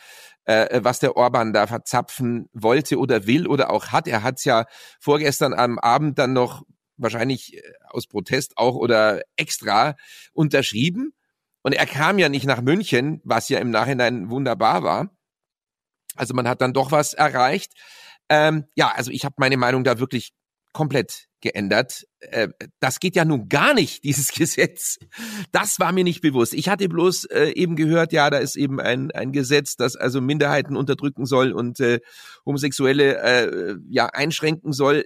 äh, 0.45 0.81
was 0.83 0.99
der 0.99 1.15
Orban 1.15 1.53
da 1.53 1.67
verzapfen 1.67 2.49
wollte 2.53 2.97
oder 2.97 3.27
will 3.27 3.47
oder 3.47 3.71
auch 3.71 3.87
hat. 3.87 4.07
Er 4.07 4.23
hat 4.23 4.37
es 4.37 4.45
ja 4.45 4.65
vorgestern 4.99 5.53
am 5.53 5.79
Abend 5.79 6.17
dann 6.17 6.33
noch 6.33 6.63
wahrscheinlich 6.97 7.57
äh, 7.57 7.61
aus 7.89 8.07
Protest 8.07 8.57
auch 8.57 8.75
oder 8.75 9.21
extra 9.35 9.95
unterschrieben. 10.33 11.13
Und 11.63 11.73
er 11.73 11.85
kam 11.85 12.19
ja 12.19 12.29
nicht 12.29 12.45
nach 12.45 12.61
München, 12.61 13.21
was 13.23 13.49
ja 13.49 13.59
im 13.59 13.69
Nachhinein 13.69 14.29
wunderbar 14.29 14.83
war. 14.83 15.09
Also 16.15 16.33
man 16.33 16.47
hat 16.47 16.61
dann 16.61 16.73
doch 16.73 16.91
was 16.91 17.13
erreicht. 17.13 17.73
Ähm, 18.29 18.65
ja, 18.75 18.91
also 18.95 19.11
ich 19.11 19.25
habe 19.25 19.35
meine 19.37 19.57
Meinung 19.57 19.83
da 19.83 19.99
wirklich 19.99 20.33
komplett 20.73 21.27
geändert. 21.41 22.05
Äh, 22.19 22.49
das 22.79 22.99
geht 22.99 23.15
ja 23.15 23.25
nun 23.25 23.49
gar 23.49 23.73
nicht, 23.73 24.03
dieses 24.03 24.31
Gesetz. 24.31 24.97
Das 25.51 25.79
war 25.79 25.91
mir 25.91 26.03
nicht 26.03 26.21
bewusst. 26.21 26.53
Ich 26.53 26.69
hatte 26.69 26.87
bloß 26.87 27.25
äh, 27.25 27.51
eben 27.51 27.75
gehört, 27.75 28.13
ja, 28.13 28.29
da 28.29 28.37
ist 28.37 28.55
eben 28.55 28.79
ein, 28.79 29.11
ein 29.11 29.31
Gesetz, 29.31 29.75
das 29.75 29.95
also 29.95 30.21
Minderheiten 30.21 30.75
unterdrücken 30.75 31.25
soll 31.25 31.51
und 31.51 31.79
äh, 31.79 31.99
Homosexuelle 32.45 33.17
äh, 33.17 33.75
ja 33.89 34.07
einschränken 34.07 34.73
soll. 34.73 35.05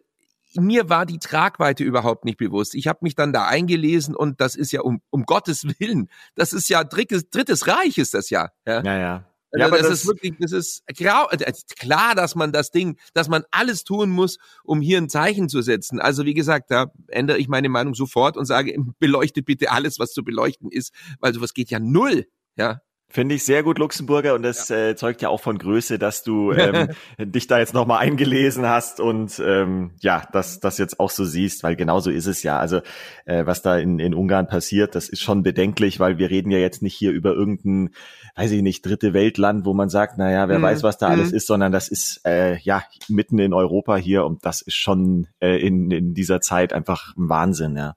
Mir 0.56 0.90
war 0.90 1.06
die 1.06 1.20
Tragweite 1.20 1.84
überhaupt 1.84 2.26
nicht 2.26 2.38
bewusst. 2.38 2.76
Ich 2.76 2.88
habe 2.88 3.00
mich 3.02 3.16
dann 3.16 3.34
da 3.34 3.46
eingelesen 3.46 4.16
und 4.16 4.42
das 4.42 4.56
ist 4.56 4.72
ja 4.72 4.82
um, 4.82 5.02
um 5.10 5.24
Gottes 5.24 5.66
Willen, 5.80 6.10
das 6.36 6.54
ist 6.54 6.70
ja 6.70 6.84
drittes, 6.84 7.30
drittes 7.30 7.68
Reich 7.68 7.98
ist 7.98 8.14
das 8.14 8.30
ja. 8.30 8.50
Ja, 8.66 8.84
ja. 8.84 8.98
ja. 8.98 9.26
Ja, 9.58 9.68
aber 9.68 9.78
das, 9.78 9.88
das, 9.88 10.00
ist 10.00 10.08
wirklich, 10.08 10.34
das 10.40 10.52
ist 10.52 10.84
klar, 10.98 11.32
äh, 11.32 11.54
klar, 11.80 12.16
dass 12.16 12.36
man 12.36 12.52
das 12.52 12.72
Ding, 12.72 12.98
dass 13.14 13.30
man 13.30 13.44
alles 13.52 13.84
tun 13.84 14.10
muss, 14.10 14.38
um 14.64 14.82
hier 14.82 14.98
ein 14.98 15.10
Zeichen 15.10 15.50
zu 15.50 15.62
setzen. 15.62 16.00
Also 16.00 16.26
wie 16.26 16.34
gesagt, 16.34 16.72
da 16.72 16.92
ändere 17.08 17.38
ich 17.38 17.48
meine 17.48 17.70
Meinung 17.70 17.94
sofort 17.94 18.38
und 18.38 18.46
sage, 18.46 18.76
beleuchtet 19.00 19.46
bitte 19.46 19.72
alles, 19.72 20.00
was 20.00 20.12
zu 20.12 20.24
beleuchten 20.24 20.70
ist, 20.70 20.94
weil 21.20 21.34
sowas 21.34 21.54
geht 21.54 21.70
ja 21.70 21.80
null. 21.80 22.26
Ja, 22.58 22.82
Finde 23.08 23.36
ich 23.36 23.46
sehr 23.46 23.64
gut, 23.64 23.78
Luxemburger, 23.78 24.34
und 24.34 24.42
das 24.42 24.68
ja. 24.70 24.90
äh, 24.90 24.96
zeugt 24.96 25.22
ja 25.22 25.30
auch 25.30 25.40
von 25.40 25.58
Größe, 25.58 26.00
dass 26.00 26.24
du 26.24 26.52
ähm, 26.54 26.90
dich 27.20 27.48
da 27.48 27.60
jetzt 27.60 27.74
nochmal 27.74 28.00
eingelesen 28.00 28.68
hast 28.68 29.00
und 29.00 29.42
ähm, 29.46 29.92
ja, 30.02 30.24
das, 30.34 30.60
das 30.60 30.78
jetzt 30.80 31.00
auch 31.00 31.12
so 31.12 31.24
siehst, 31.24 31.64
weil 31.64 31.76
genau 31.76 32.00
so 32.00 32.10
ist 32.10 32.26
es 32.26 32.44
ja. 32.44 32.60
Also 32.60 32.82
äh, 33.26 33.46
was 33.46 33.62
da 33.62 33.78
in, 33.78 34.00
in 34.00 34.14
Ungarn 34.16 34.48
passiert, 34.48 34.96
das 34.96 35.08
ist 35.08 35.22
schon 35.22 35.44
bedenklich, 35.44 36.00
weil 36.00 36.18
wir 36.18 36.30
reden 36.30 36.52
ja 36.52 36.58
jetzt 36.58 36.82
nicht 36.82 36.96
hier 36.96 37.12
über 37.12 37.34
irgendein, 37.34 37.92
weiß 38.36 38.52
ich 38.52 38.64
nicht, 38.64 38.86
dritte 38.86 39.14
Weltland, 39.14 39.66
wo 39.66 39.74
man 39.74 39.90
sagt, 39.90 40.18
naja, 40.18 40.50
wer 40.50 40.60
mhm. 40.60 40.64
weiß, 40.64 40.84
was 40.84 40.98
da 40.98 41.08
alles 41.08 41.32
mhm. 41.32 41.38
ist, 41.38 41.48
sondern 41.48 41.72
das 41.72 41.88
ist 41.88 42.22
äh, 42.26 42.58
ja 42.58 42.84
mitten 43.08 43.40
in 43.40 43.54
Europa 43.54 43.96
hier 43.96 44.26
und 44.26 44.46
das 44.46 44.62
ist 44.62 44.76
schon 44.76 45.28
äh, 45.40 45.58
in, 45.58 45.92
in 45.92 46.14
dieser 46.16 46.42
Zeit 46.42 46.74
einfach 46.74 47.16
ein 47.16 47.30
Wahnsinn, 47.30 47.78
ja. 47.78 47.96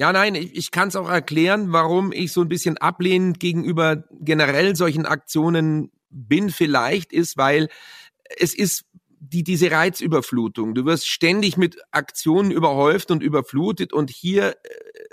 Ja, 0.00 0.14
nein, 0.14 0.34
ich, 0.34 0.56
ich 0.56 0.70
kann 0.70 0.88
es 0.88 0.96
auch 0.96 1.10
erklären, 1.10 1.74
warum 1.74 2.10
ich 2.10 2.32
so 2.32 2.40
ein 2.40 2.48
bisschen 2.48 2.78
ablehnend 2.78 3.38
gegenüber 3.38 4.04
generell 4.12 4.74
solchen 4.74 5.04
Aktionen 5.04 5.92
bin. 6.08 6.48
Vielleicht 6.48 7.12
ist, 7.12 7.36
weil 7.36 7.68
es 8.38 8.54
ist 8.54 8.86
die, 9.18 9.44
diese 9.44 9.70
Reizüberflutung. 9.70 10.74
Du 10.74 10.86
wirst 10.86 11.06
ständig 11.06 11.58
mit 11.58 11.76
Aktionen 11.90 12.50
überhäuft 12.50 13.10
und 13.10 13.22
überflutet 13.22 13.92
und 13.92 14.08
hier 14.08 14.52
äh, 14.52 14.56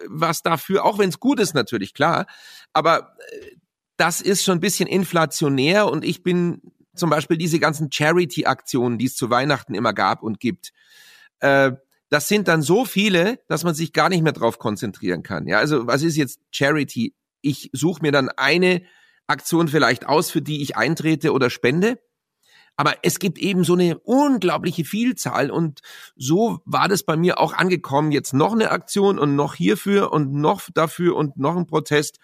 was 0.07 0.41
dafür, 0.41 0.85
auch 0.85 0.99
wenn 0.99 1.09
es 1.09 1.19
gut 1.19 1.41
ist 1.41 1.53
natürlich, 1.53 1.93
klar, 1.93 2.25
aber 2.71 3.17
äh, 3.29 3.57
das 3.97 4.21
ist 4.21 4.45
schon 4.45 4.59
ein 4.59 4.61
bisschen 4.61 4.87
inflationär 4.87 5.91
und 5.91 6.05
ich 6.05 6.23
bin 6.23 6.61
zum 6.95 7.09
Beispiel 7.09 7.37
diese 7.37 7.59
ganzen 7.59 7.91
Charity-Aktionen, 7.91 8.97
die 8.97 9.07
es 9.07 9.17
zu 9.17 9.29
Weihnachten 9.29 9.75
immer 9.75 9.91
gab 9.91 10.23
und 10.23 10.39
gibt, 10.39 10.71
äh, 11.41 11.73
das 12.09 12.27
sind 12.27 12.47
dann 12.47 12.61
so 12.61 12.85
viele, 12.85 13.39
dass 13.47 13.63
man 13.63 13.75
sich 13.75 13.93
gar 13.93 14.09
nicht 14.09 14.23
mehr 14.23 14.33
drauf 14.33 14.59
konzentrieren 14.59 15.23
kann. 15.23 15.47
Ja, 15.47 15.59
also 15.59 15.87
was 15.87 16.03
ist 16.03 16.15
jetzt 16.15 16.39
Charity? 16.51 17.13
Ich 17.41 17.69
suche 17.73 18.01
mir 18.01 18.11
dann 18.11 18.29
eine 18.29 18.81
Aktion 19.27 19.67
vielleicht 19.67 20.07
aus, 20.07 20.31
für 20.31 20.41
die 20.41 20.61
ich 20.61 20.77
eintrete 20.77 21.33
oder 21.33 21.49
spende. 21.49 21.99
Aber 22.77 22.93
es 23.01 23.17
gibt 23.17 23.39
eben 23.39 23.63
so 23.63 23.73
eine 23.73 23.97
unglaubliche 23.97 24.85
Vielzahl 24.85 25.49
und 25.49 25.81
so 26.15 26.59
war 26.65 26.87
das 26.87 27.03
bei 27.03 27.17
mir 27.17 27.39
auch 27.39 27.53
angekommen. 27.53 28.11
Jetzt 28.11 28.33
noch 28.33 28.53
eine 28.53 28.69
Aktion 28.69 29.17
und 29.17 29.35
noch 29.35 29.55
hierfür 29.55 30.11
und 30.11 30.31
noch 30.31 30.61
dafür 30.73 31.15
und 31.15 31.37
noch 31.37 31.57
ein 31.57 31.65
Protest 31.65 32.19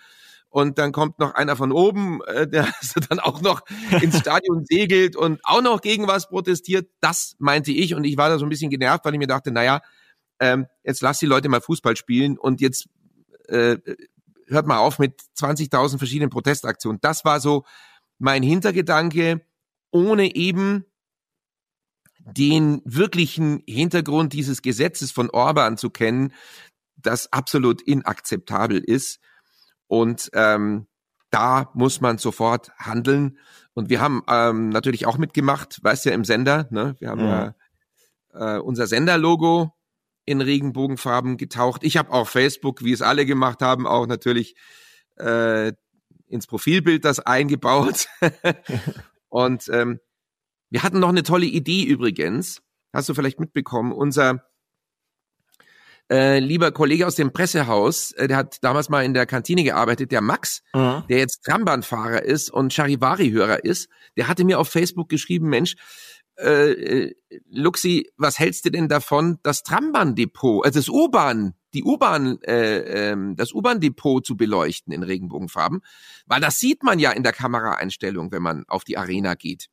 und 0.53 0.77
dann 0.77 0.91
kommt 0.91 1.17
noch 1.17 1.33
einer 1.33 1.55
von 1.55 1.72
oben, 1.72 2.22
äh, 2.25 2.48
der 2.48 2.72
dann 3.10 3.19
auch 3.19 3.41
noch 3.41 3.63
ins 4.01 4.19
Stadion 4.19 4.65
segelt 4.69 5.15
und 5.15 5.39
auch 5.43 5.63
noch 5.63 5.81
gegen 5.81 6.07
was 6.07 6.29
protestiert. 6.29 6.91
Das 7.01 7.36
meinte 7.39 7.72
ich 7.72 7.95
und 7.95 8.03
ich 8.03 8.17
war 8.17 8.29
da 8.29 8.38
so 8.38 8.45
ein 8.45 8.50
bisschen 8.50 8.69
genervt, 8.69 9.03
weil 9.03 9.13
ich 9.13 9.19
mir 9.19 9.25
dachte, 9.25 9.51
naja, 9.51 9.81
ähm, 10.39 10.67
jetzt 10.83 11.01
lass 11.01 11.17
die 11.17 11.25
Leute 11.25 11.50
mal 11.50 11.60
Fußball 11.60 11.98
spielen 11.98 12.38
und 12.38 12.62
jetzt 12.62 12.88
äh, 13.48 13.77
hört 14.45 14.67
mal 14.67 14.77
auf 14.77 15.00
mit 15.00 15.22
20.000 15.39 15.98
verschiedenen 15.98 16.29
Protestaktionen. 16.29 17.00
Das 17.01 17.25
war 17.25 17.39
so 17.39 17.65
mein 18.19 18.43
Hintergedanke, 18.43 19.41
ohne 19.89 20.36
eben 20.36 20.86
den 22.19 22.83
wirklichen 22.86 23.63
Hintergrund 23.67 24.33
dieses 24.33 24.62
Gesetzes 24.62 25.12
von 25.12 25.31
Orban 25.31 25.77
zu 25.77 25.89
kennen, 25.89 26.31
das 26.95 27.33
absolut 27.33 27.81
inakzeptabel 27.81 28.77
ist. 28.77 29.19
Und 29.94 30.32
ähm, 30.34 30.88
da 31.30 31.70
muss 31.76 32.02
man 32.02 32.18
sofort 32.18 32.72
handeln. 32.80 33.38
Und 33.76 33.92
wir 33.92 34.02
haben 34.02 34.24
ähm, 34.28 34.70
natürlich 34.70 35.06
auch 35.06 35.20
mitgemacht, 35.20 35.84
weißt 35.84 36.06
ja, 36.06 36.14
im 36.14 36.26
Sender. 36.26 36.68
Ne? 36.72 36.96
Wir 36.98 37.12
haben 37.12 37.20
ja, 37.20 37.54
ja 38.34 38.56
äh, 38.56 38.60
unser 38.60 38.88
Senderlogo 38.88 39.72
in 40.26 40.42
Regenbogenfarben 40.42 41.38
getaucht. 41.38 41.84
Ich 41.84 41.96
habe 41.96 42.10
auf 42.10 42.30
Facebook, 42.30 42.84
wie 42.84 42.92
es 42.92 43.04
alle 43.04 43.28
gemacht 43.28 43.62
haben, 43.62 43.86
auch 43.86 44.08
natürlich 44.08 44.56
äh, 45.20 45.74
ins 46.26 46.48
Profilbild 46.48 47.06
das 47.06 47.20
eingebaut. 47.20 48.08
Und 49.30 49.70
ähm, 49.72 50.00
wir 50.72 50.82
hatten 50.82 50.98
noch 50.98 51.10
eine 51.10 51.22
tolle 51.22 51.46
Idee 51.46 51.84
übrigens. 51.84 52.64
Hast 52.94 53.10
du 53.10 53.14
vielleicht 53.14 53.40
mitbekommen? 53.40 53.92
Unser 53.92 54.44
äh, 56.12 56.39
lieber 56.39 56.72
Kollege 56.72 57.07
aus 57.07 57.15
dem 57.15 57.31
Pressehaus, 57.31 58.12
äh, 58.13 58.27
der 58.27 58.38
hat 58.38 58.57
damals 58.62 58.89
mal 58.89 59.03
in 59.03 59.13
der 59.13 59.25
Kantine 59.25 59.63
gearbeitet, 59.63 60.12
der 60.12 60.22
Max, 60.22 60.62
mhm. 60.74 61.03
der 61.10 61.17
jetzt 61.17 61.43
Trambahnfahrer 61.43 62.24
ist 62.24 62.51
und 62.51 62.74
Charivari-Hörer 62.74 63.63
ist, 63.63 63.89
der 64.17 64.27
hatte 64.27 64.43
mir 64.43 64.60
auf 64.60 64.69
Facebook 64.69 65.10
geschrieben, 65.10 65.50
Mensch, 65.50 65.75
äh, 66.38 66.72
äh, 66.72 67.15
Luxi, 67.50 68.10
was 68.17 68.39
hältst 68.39 68.65
du 68.65 68.72
denn 68.72 68.88
davon, 68.88 69.38
das 69.43 69.63
Trambahndepot, 69.63 70.65
also 70.65 70.79
das 70.79 70.89
U-Bahn, 70.89 71.53
die 71.74 71.83
U-Bahn, 71.83 72.39
äh, 72.41 73.12
äh, 73.12 73.36
das 73.36 73.53
U-Bahn-Depot 73.53 74.25
zu 74.25 74.36
beleuchten 74.36 74.93
in 74.93 75.03
Regenbogenfarben? 75.03 75.81
Weil 76.25 76.41
das 76.41 76.60
sieht 76.60 76.83
man 76.83 77.00
ja 77.00 77.12
in 77.12 77.24
der 77.24 77.33
Kameraeinstellung, 77.33 78.31
wenn 78.31 78.41
man 78.41 78.63
auf 78.67 78.83
die 78.83 78.98
Arena 78.98 79.36
geht. 79.36 79.69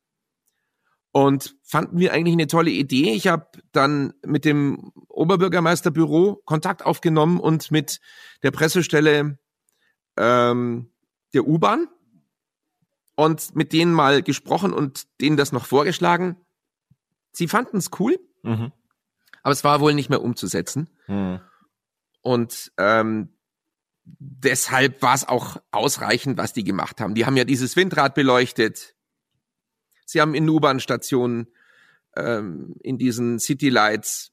Und 1.13 1.57
fanden 1.65 1.99
wir 1.99 2.13
eigentlich 2.13 2.35
eine 2.35 2.47
tolle 2.47 2.71
Idee. 2.71 3.13
Ich 3.15 3.27
habe 3.27 3.47
dann 3.73 4.13
mit 4.25 4.45
dem 4.45 4.93
Oberbürgermeisterbüro 5.21 6.43
Kontakt 6.45 6.85
aufgenommen 6.85 7.39
und 7.39 7.71
mit 7.71 8.01
der 8.43 8.51
Pressestelle 8.51 9.39
ähm, 10.17 10.91
der 11.35 11.47
U-Bahn 11.47 11.89
und 13.15 13.55
mit 13.55 13.73
denen 13.73 13.93
mal 13.93 14.23
gesprochen 14.23 14.73
und 14.73 15.07
denen 15.21 15.37
das 15.37 15.53
noch 15.53 15.67
vorgeschlagen. 15.67 16.37
Sie 17.33 17.49
fanden 17.49 17.77
es 17.77 17.91
cool, 18.01 18.19
mhm. 18.43 18.73
aber 19.43 19.53
es 19.53 19.63
war 19.63 19.81
wohl 19.81 19.95
nicht 19.95 20.11
mehr 20.11 20.23
umzusetzen. 20.23 20.89
Mhm. 21.07 21.41
Und 22.23 22.73
ähm, 22.79 23.29
deshalb 24.05 25.03
war 25.03 25.15
es 25.15 25.29
auch 25.29 25.59
ausreichend, 25.71 26.39
was 26.39 26.53
die 26.53 26.65
gemacht 26.65 27.01
haben. 27.01 27.15
Die 27.15 27.27
haben 27.27 27.37
ja 27.37 27.45
dieses 27.45 27.77
Windrad 27.77 28.15
beleuchtet, 28.15 28.97
Sie 30.11 30.21
haben 30.21 30.35
in 30.35 30.49
U-Bahn-Stationen 30.49 31.47
ähm, 32.17 32.75
in 32.83 32.99
diesen 32.99 33.39
City 33.39 33.69
Lights 33.69 34.33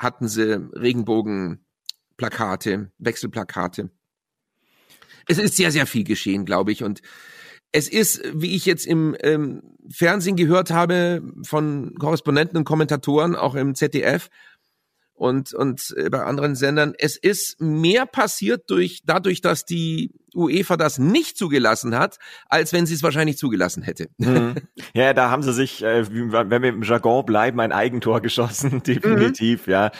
hatten 0.00 0.26
sie 0.28 0.68
Regenbogenplakate, 0.72 2.90
Wechselplakate. 2.98 3.90
Es 5.28 5.38
ist 5.38 5.56
sehr, 5.56 5.70
sehr 5.70 5.86
viel 5.86 6.04
geschehen, 6.04 6.46
glaube 6.46 6.72
ich. 6.72 6.82
Und 6.82 7.02
es 7.70 7.86
ist, 7.86 8.22
wie 8.34 8.56
ich 8.56 8.64
jetzt 8.64 8.86
im 8.86 9.14
ähm, 9.20 9.60
Fernsehen 9.92 10.36
gehört 10.36 10.70
habe 10.70 11.22
von 11.42 11.94
Korrespondenten 11.98 12.56
und 12.56 12.64
Kommentatoren, 12.64 13.36
auch 13.36 13.54
im 13.54 13.74
ZDF, 13.74 14.30
und, 15.20 15.52
und 15.52 15.94
äh, 15.98 16.08
bei 16.08 16.22
anderen 16.22 16.54
Sendern. 16.54 16.94
Es 16.96 17.18
ist 17.18 17.60
mehr 17.60 18.06
passiert 18.06 18.70
durch, 18.70 19.02
dadurch, 19.04 19.42
dass 19.42 19.66
die 19.66 20.12
UEFA 20.34 20.78
das 20.78 20.98
nicht 20.98 21.36
zugelassen 21.36 21.94
hat, 21.94 22.16
als 22.48 22.72
wenn 22.72 22.86
sie 22.86 22.94
es 22.94 23.02
wahrscheinlich 23.02 23.36
zugelassen 23.36 23.82
hätte. 23.82 24.08
Mhm. 24.16 24.54
Ja, 24.94 25.12
da 25.12 25.30
haben 25.30 25.42
sie 25.42 25.52
sich, 25.52 25.84
äh, 25.84 26.06
wenn 26.10 26.62
wir 26.62 26.70
im 26.70 26.82
Jargon 26.82 27.26
bleiben, 27.26 27.60
ein 27.60 27.70
Eigentor 27.70 28.22
geschossen, 28.22 28.82
definitiv, 28.86 29.66
mhm. 29.66 29.72
ja. 29.72 29.90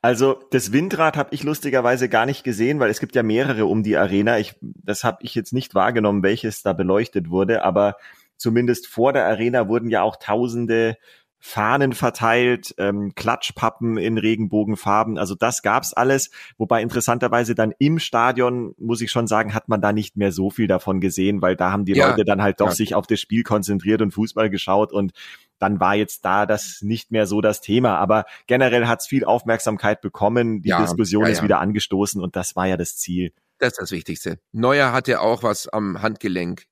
Also 0.00 0.40
das 0.50 0.72
Windrad 0.72 1.18
habe 1.18 1.34
ich 1.34 1.42
lustigerweise 1.42 2.08
gar 2.08 2.24
nicht 2.24 2.42
gesehen, 2.42 2.80
weil 2.80 2.90
es 2.90 3.00
gibt 3.00 3.14
ja 3.14 3.22
mehrere 3.22 3.66
um 3.66 3.82
die 3.82 3.98
Arena. 3.98 4.38
Ich, 4.38 4.54
das 4.60 5.04
habe 5.04 5.18
ich 5.20 5.34
jetzt 5.34 5.52
nicht 5.52 5.74
wahrgenommen, 5.74 6.22
welches 6.22 6.62
da 6.62 6.72
beleuchtet 6.72 7.28
wurde, 7.28 7.64
aber 7.64 7.96
zumindest 8.38 8.86
vor 8.86 9.12
der 9.12 9.26
Arena 9.26 9.68
wurden 9.68 9.90
ja 9.90 10.00
auch 10.00 10.16
tausende 10.16 10.96
Fahnen 11.40 11.94
verteilt, 11.94 12.74
ähm, 12.76 13.14
Klatschpappen 13.14 13.96
in 13.96 14.18
Regenbogenfarben. 14.18 15.16
Also 15.18 15.34
das 15.34 15.62
gab's 15.62 15.94
alles. 15.94 16.30
Wobei 16.58 16.82
interessanterweise 16.82 17.54
dann 17.54 17.72
im 17.78 17.98
Stadion, 17.98 18.74
muss 18.78 19.00
ich 19.00 19.10
schon 19.10 19.26
sagen, 19.26 19.54
hat 19.54 19.68
man 19.68 19.80
da 19.80 19.92
nicht 19.92 20.18
mehr 20.18 20.32
so 20.32 20.50
viel 20.50 20.66
davon 20.66 21.00
gesehen, 21.00 21.40
weil 21.40 21.56
da 21.56 21.72
haben 21.72 21.86
die 21.86 21.94
ja, 21.94 22.10
Leute 22.10 22.24
dann 22.24 22.42
halt 22.42 22.60
doch 22.60 22.68
ja. 22.68 22.74
sich 22.74 22.94
auf 22.94 23.06
das 23.06 23.20
Spiel 23.20 23.42
konzentriert 23.42 24.02
und 24.02 24.12
Fußball 24.12 24.50
geschaut 24.50 24.92
und 24.92 25.12
dann 25.58 25.80
war 25.80 25.94
jetzt 25.94 26.24
da 26.24 26.46
das 26.46 26.80
nicht 26.82 27.10
mehr 27.10 27.26
so 27.26 27.40
das 27.40 27.60
Thema. 27.60 27.96
Aber 27.98 28.24
generell 28.46 28.86
hat's 28.86 29.06
viel 29.06 29.24
Aufmerksamkeit 29.24 30.00
bekommen. 30.00 30.62
Die 30.62 30.70
ja, 30.70 30.80
Diskussion 30.80 31.26
ist 31.26 31.42
wieder 31.42 31.60
angestoßen 31.60 32.20
und 32.20 32.36
das 32.36 32.56
war 32.56 32.66
ja 32.66 32.76
das 32.76 32.96
Ziel. 32.96 33.32
Das 33.58 33.72
ist 33.72 33.80
das 33.80 33.92
Wichtigste. 33.92 34.38
Neuer 34.52 34.92
hatte 34.92 35.20
auch 35.20 35.42
was 35.42 35.68
am 35.68 36.00
Handgelenk. 36.00 36.66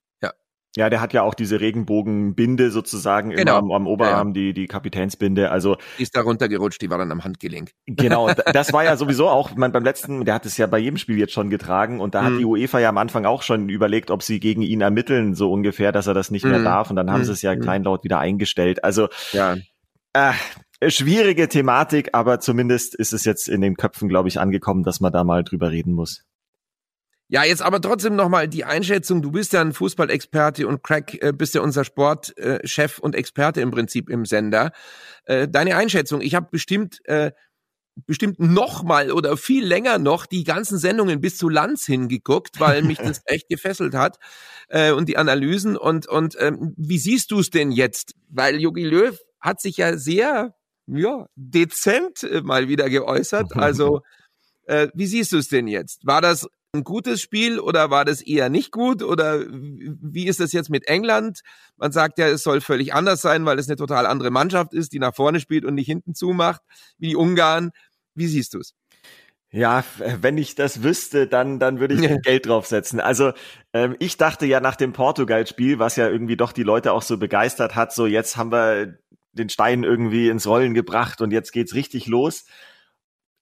Ja, 0.79 0.89
der 0.91 1.01
hat 1.01 1.13
ja 1.13 1.23
auch 1.25 1.35
diese 1.35 1.61
Regenbogenbinde 1.61 2.71
sozusagen 2.71 3.31
genau. 3.31 3.59
am, 3.59 3.73
am 3.73 3.87
Oberarm, 3.89 4.29
ja, 4.29 4.41
ja. 4.41 4.53
die, 4.53 4.55
die 4.55 4.67
Kapitänsbinde. 4.69 5.51
Also 5.51 5.77
die 5.99 6.05
ist 6.05 6.15
da 6.15 6.21
runtergerutscht, 6.21 6.81
die 6.81 6.89
war 6.89 6.99
dann 6.99 7.11
am 7.11 7.25
Handgelenk. 7.25 7.73
Genau, 7.87 8.31
das 8.53 8.73
war 8.73 8.85
ja 8.85 8.97
sowieso 8.97 9.29
auch, 9.29 9.57
man, 9.57 9.73
beim 9.73 9.83
letzten, 9.83 10.25
der 10.25 10.35
hat 10.35 10.47
es 10.47 10.57
ja 10.57 10.69
bei 10.69 10.79
jedem 10.79 10.97
Spiel 10.97 11.19
jetzt 11.19 11.33
schon 11.33 11.51
getragen 11.51 11.99
und 11.99 12.15
da 12.15 12.23
hat 12.23 12.35
mhm. 12.35 12.39
die 12.39 12.45
UEFA 12.45 12.79
ja 12.79 12.91
am 12.91 12.99
Anfang 12.99 13.27
auch 13.27 13.43
schon 13.43 13.69
überlegt, 13.69 14.13
ob 14.13 14.23
sie 14.23 14.39
gegen 14.39 14.63
ihn 14.63 14.81
ermitteln, 14.81 15.35
so 15.35 15.51
ungefähr, 15.51 15.91
dass 15.91 16.07
er 16.07 16.15
das 16.15 16.31
nicht 16.31 16.45
mehr 16.45 16.61
mhm. 16.61 16.65
darf. 16.65 16.91
Und 16.91 16.95
dann 16.95 17.11
haben 17.11 17.23
mhm. 17.23 17.25
sie 17.25 17.33
es 17.33 17.43
ja 17.43 17.57
mhm. 17.57 17.61
kleinlaut 17.61 18.05
wieder 18.05 18.21
eingestellt. 18.21 18.85
Also 18.85 19.09
ja. 19.33 19.57
Äh, 20.13 20.33
schwierige 20.87 21.49
Thematik, 21.49 22.11
aber 22.13 22.39
zumindest 22.39 22.95
ist 22.95 23.13
es 23.13 23.25
jetzt 23.25 23.49
in 23.49 23.63
den 23.63 23.75
Köpfen, 23.75 24.09
glaube 24.09 24.29
ich, 24.29 24.39
angekommen, 24.39 24.85
dass 24.85 25.01
man 25.01 25.13
da 25.13 25.25
mal 25.25 25.43
drüber 25.43 25.73
reden 25.73 25.93
muss. 25.93 26.23
Ja, 27.31 27.45
jetzt 27.45 27.61
aber 27.61 27.81
trotzdem 27.81 28.17
nochmal 28.17 28.49
die 28.49 28.65
Einschätzung. 28.65 29.21
Du 29.21 29.31
bist 29.31 29.53
ja 29.53 29.61
ein 29.61 29.75
Fußballexperte 29.75 30.67
und 30.67 30.83
Craig 30.83 31.23
äh, 31.23 31.33
bist 31.33 31.55
ja 31.55 31.61
unser 31.61 31.85
Sportchef 31.85 32.99
äh, 32.99 33.01
und 33.03 33.15
Experte 33.15 33.61
im 33.61 33.71
Prinzip 33.71 34.09
im 34.09 34.25
Sender. 34.25 34.73
Äh, 35.25 35.47
deine 35.47 35.77
Einschätzung. 35.77 36.23
Ich 36.23 36.35
habe 36.35 36.49
bestimmt 36.51 37.01
äh, 37.05 37.33
bestimmt 38.07 38.39
nochmal 38.39 39.11
oder 39.11 39.37
viel 39.37 39.65
länger 39.65 39.99
noch 39.99 40.27
die 40.27 40.45
ganzen 40.45 40.79
Sendungen 40.79 41.21
bis 41.21 41.37
zu 41.37 41.49
Lanz 41.49 41.85
hingeguckt, 41.85 42.61
weil 42.61 42.83
mich 42.83 42.99
das 42.99 43.21
echt 43.27 43.49
gefesselt 43.49 43.95
hat 43.95 44.19
äh, 44.69 44.93
und 44.93 45.09
die 45.09 45.17
Analysen 45.17 45.77
und 45.77 46.07
und 46.07 46.37
ähm, 46.39 46.75
wie 46.77 46.99
siehst 46.99 47.31
du 47.31 47.41
es 47.41 47.51
denn 47.51 47.73
jetzt? 47.73 48.15
Weil 48.29 48.61
Jogi 48.61 48.85
Löw 48.85 49.19
hat 49.41 49.61
sich 49.61 49.77
ja 49.77 49.97
sehr 49.97 50.55
ja 50.87 51.27
dezent 51.35 52.23
äh, 52.23 52.41
mal 52.41 52.69
wieder 52.69 52.89
geäußert. 52.89 53.53
Also 53.55 54.01
äh, 54.67 54.89
wie 54.95 55.07
siehst 55.07 55.33
du 55.33 55.39
es 55.39 55.49
denn 55.49 55.67
jetzt? 55.67 56.07
War 56.07 56.21
das 56.21 56.47
ein 56.73 56.85
gutes 56.85 57.21
Spiel 57.21 57.59
oder 57.59 57.91
war 57.91 58.05
das 58.05 58.21
eher 58.21 58.49
nicht 58.49 58.73
gut? 58.73 59.03
Oder 59.03 59.45
wie 59.49 60.27
ist 60.27 60.41
das 60.41 60.53
jetzt 60.53 60.71
mit 60.71 60.87
England? 60.87 61.41
Man 61.77 61.93
sagt 61.93 62.19
ja, 62.19 62.29
es 62.29 62.43
soll 62.43 62.61
völlig 62.61 62.93
anders 62.93 63.23
sein, 63.23 63.47
weil 63.47 63.59
es 63.59 63.69
eine 63.69 63.77
total 63.77 64.07
andere 64.07 64.31
Mannschaft 64.31 64.75
ist, 64.75 64.93
die 64.93 64.99
nach 64.99 65.15
vorne 65.15 65.41
spielt 65.41 65.65
und 65.65 65.75
nicht 65.75 65.87
hinten 65.87 66.15
zumacht, 66.15 66.63
wie 66.99 67.09
die 67.09 67.17
Ungarn. 67.17 67.71
Wie 68.15 68.27
siehst 68.27 68.55
du 68.55 68.61
es? 68.61 68.75
Ja, 69.51 69.83
wenn 70.21 70.37
ich 70.37 70.57
das 70.57 70.83
wüsste, 70.83 71.27
dann, 71.27 71.59
dann 71.59 71.81
würde 71.81 71.95
ich 71.95 72.01
ja. 72.11 72.17
Geld 72.19 72.47
draufsetzen. 72.47 73.01
Also 73.01 73.33
ähm, 73.73 73.97
ich 73.99 74.19
dachte 74.19 74.45
ja 74.45 74.61
nach 74.61 74.77
dem 74.77 74.93
Portugal-Spiel, 74.93 75.79
was 75.79 75.97
ja 75.97 76.09
irgendwie 76.09 76.37
doch 76.37 76.53
die 76.53 76.65
Leute 76.65 76.93
auch 76.93 77.03
so 77.03 77.17
begeistert 77.17 77.75
hat, 77.75 77.95
so 77.95 78.07
jetzt 78.07 78.37
haben 78.37 78.53
wir 78.53 78.99
den 79.33 79.49
Stein 79.49 79.85
irgendwie 79.85 80.29
ins 80.29 80.47
Rollen 80.47 80.75
gebracht 80.75 81.23
und 81.23 81.33
jetzt 81.33 81.53
geht's 81.53 81.75
richtig 81.75 82.07
los. 82.07 82.45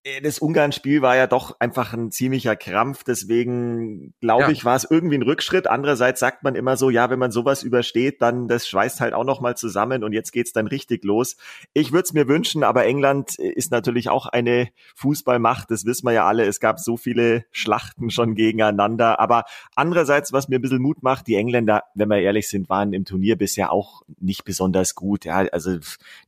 Äh, 0.06 0.20
das 0.22 0.38
Ungarn-Spiel 0.38 1.02
war 1.02 1.16
ja 1.16 1.26
doch 1.26 1.58
einfach 1.60 1.92
ein 1.92 2.10
ziemlicher 2.10 2.56
Krampf, 2.56 3.04
deswegen 3.04 4.14
glaube 4.20 4.44
ja. 4.44 4.50
ich, 4.50 4.64
war 4.64 4.76
es 4.76 4.86
irgendwie 4.88 5.16
ein 5.16 5.22
Rückschritt. 5.22 5.66
Andererseits 5.66 6.20
sagt 6.20 6.44
man 6.44 6.54
immer 6.54 6.76
so, 6.76 6.90
ja, 6.90 7.10
wenn 7.10 7.18
man 7.18 7.32
sowas 7.32 7.62
übersteht, 7.62 8.22
dann 8.22 8.48
das 8.48 8.68
schweißt 8.68 9.00
halt 9.00 9.14
auch 9.14 9.24
noch 9.24 9.40
mal 9.40 9.56
zusammen 9.56 10.04
und 10.04 10.12
jetzt 10.12 10.32
geht's 10.32 10.52
dann 10.52 10.66
richtig 10.66 11.04
los. 11.04 11.36
Ich 11.74 11.92
würde 11.92 12.04
es 12.04 12.12
mir 12.12 12.28
wünschen, 12.28 12.62
aber 12.62 12.86
England 12.86 13.38
ist 13.38 13.72
natürlich 13.72 14.08
auch 14.08 14.26
eine 14.26 14.68
Fußballmacht, 14.94 15.70
das 15.70 15.84
wissen 15.84 16.06
wir 16.06 16.12
ja 16.12 16.26
alle. 16.26 16.44
Es 16.46 16.60
gab 16.60 16.78
so 16.78 16.96
viele 16.96 17.44
Schlachten 17.50 18.10
schon 18.10 18.34
gegeneinander, 18.34 19.18
aber 19.18 19.44
andererseits, 19.74 20.32
was 20.32 20.48
mir 20.48 20.58
ein 20.58 20.62
bisschen 20.62 20.82
Mut 20.82 21.02
macht, 21.02 21.26
die 21.26 21.34
Engländer, 21.34 21.82
wenn 21.94 22.08
wir 22.08 22.18
ehrlich 22.18 22.48
sind, 22.48 22.68
waren 22.68 22.92
im 22.92 23.04
Turnier 23.04 23.36
bisher 23.36 23.72
auch 23.72 24.02
nicht 24.20 24.44
besonders 24.44 24.94
gut. 24.94 25.24
Ja, 25.24 25.38
also 25.52 25.78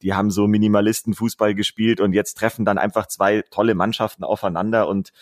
die 0.02 0.14
haben 0.14 0.30
so 0.30 0.49
Minimalisten 0.49 1.14
Fußball 1.14 1.54
gespielt 1.54 2.00
und 2.00 2.12
jetzt 2.12 2.35
treffen 2.35 2.64
dann 2.64 2.78
einfach 2.78 3.06
zwei 3.06 3.42
tolle 3.50 3.67
tolle 3.68 3.75
Mannschaften 3.75 4.25
aufeinander 4.25 4.88
und 4.88 5.12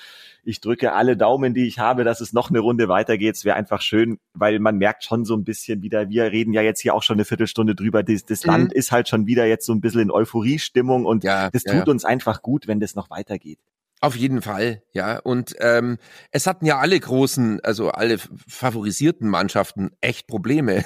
ich 0.45 0.61
drücke 0.61 0.93
alle 0.93 1.17
Daumen, 1.17 1.55
die 1.55 1.67
ich 1.67 1.81
habe, 1.81 2.05
dass 2.05 2.21
es 2.21 2.33
noch 2.33 2.51
eine 2.51 2.61
Runde 2.61 2.89
weitergeht. 2.89 3.35
Es 3.35 3.45
wäre 3.45 3.57
einfach 3.57 3.81
schön, 3.81 4.19
weil 4.33 4.61
man 4.61 4.79
merkt 4.79 5.03
schon 5.03 5.25
so 5.25 5.35
ein 5.35 5.43
bisschen 5.43 5.83
wieder, 5.83 6.09
wir 6.09 6.31
reden 6.31 6.53
ja 6.53 6.63
jetzt 6.63 6.81
hier 6.81 6.95
auch 6.95 7.03
schon 7.03 7.17
eine 7.17 7.25
Viertelstunde 7.25 7.75
drüber, 7.75 8.05
das, 8.05 8.25
das 8.25 8.45
mhm. 8.45 8.51
Land 8.51 8.73
ist 8.73 8.93
halt 8.93 9.09
schon 9.09 9.27
wieder 9.27 9.47
jetzt 9.47 9.67
so 9.67 9.73
ein 9.73 9.81
bisschen 9.81 10.03
in 10.03 10.11
Euphoriestimmung 10.13 11.05
und 11.05 11.25
ja, 11.25 11.51
das 11.51 11.65
tut 11.65 11.75
ja. 11.75 11.85
uns 11.87 12.05
einfach 12.05 12.43
gut, 12.43 12.69
wenn 12.69 12.79
das 12.79 12.95
noch 12.95 13.11
weitergeht. 13.11 13.59
Auf 14.01 14.15
jeden 14.15 14.43
Fall, 14.43 14.83
ja. 14.93 15.19
Und 15.19 15.57
ähm, 15.59 15.97
es 16.31 16.47
hatten 16.47 16.67
ja 16.67 16.79
alle 16.79 17.01
großen, 17.01 17.61
also 17.65 17.91
alle 17.91 18.19
favorisierten 18.47 19.27
Mannschaften 19.27 19.91
echt 20.03 20.27
Probleme. 20.27 20.85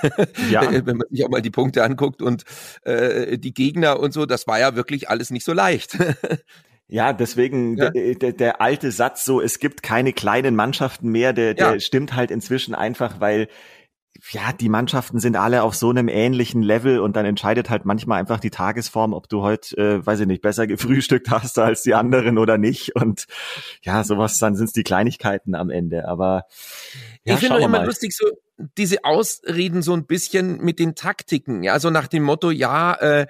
Ja. 0.49 0.63
Wenn 0.87 0.97
man 0.97 1.09
sich 1.11 1.25
auch 1.25 1.29
mal 1.29 1.43
die 1.43 1.51
Punkte 1.51 1.83
anguckt 1.83 2.23
und 2.23 2.45
äh, 2.83 3.37
die 3.37 3.53
Gegner 3.53 3.99
und 3.99 4.13
so, 4.13 4.27
das 4.27 4.47
war 4.47 4.61
ja 4.61 4.77
wirklich 4.77 5.09
alles 5.11 5.31
nicht 5.31 5.45
so 5.45 5.53
leicht. 5.53 5.99
Ja, 6.91 7.13
deswegen 7.13 7.77
ja. 7.77 7.91
Der, 7.91 8.15
der, 8.17 8.33
der, 8.33 8.61
alte 8.61 8.91
Satz 8.91 9.25
so, 9.25 9.41
es 9.41 9.61
gibt 9.61 9.83
keine 9.83 10.13
kleinen 10.13 10.57
Mannschaften 10.57 11.09
mehr, 11.09 11.33
der, 11.33 11.55
der 11.55 11.75
ja. 11.75 11.81
stimmt 11.81 12.17
halt 12.17 12.33
inzwischen 12.33 12.75
einfach, 12.75 13.21
weil 13.21 13.49
ja, 14.33 14.53
die 14.53 14.69
Mannschaften 14.69 15.19
sind 15.19 15.37
alle 15.37 15.63
auf 15.63 15.75
so 15.75 15.89
einem 15.89 16.09
ähnlichen 16.09 16.63
Level 16.63 16.99
und 16.99 17.17
dann 17.17 17.25
entscheidet 17.25 17.71
halt 17.71 17.85
manchmal 17.85 18.19
einfach 18.19 18.41
die 18.41 18.51
Tagesform, 18.51 19.13
ob 19.13 19.29
du 19.29 19.43
heute, 19.43 19.77
äh, 19.77 20.05
weiß 20.05 20.21
ich 20.21 20.27
nicht, 20.27 20.43
besser 20.43 20.67
gefrühstückt 20.67 21.31
hast 21.31 21.59
als 21.59 21.83
die 21.83 21.95
anderen 21.95 22.37
oder 22.39 22.59
nicht. 22.59 22.97
Und 22.97 23.27
ja, 23.83 24.05
sowas, 24.05 24.39
dann 24.39 24.57
sind 24.57 24.67
es 24.67 24.73
die 24.73 24.83
Kleinigkeiten 24.83 25.55
am 25.55 25.71
Ende. 25.71 26.07
Aber 26.09 26.45
ja, 27.25 27.35
ich 27.35 27.41
finde 27.41 27.63
immer 27.63 27.85
lustig, 27.85 28.15
so 28.15 28.27
diese 28.77 29.05
Ausreden 29.05 29.81
so 29.81 29.95
ein 29.95 30.07
bisschen 30.07 30.59
mit 30.61 30.79
den 30.81 30.95
Taktiken, 30.95 31.63
ja, 31.63 31.79
so 31.79 31.89
nach 31.89 32.09
dem 32.09 32.25
Motto, 32.25 32.51
ja, 32.51 32.95
äh, 32.95 33.27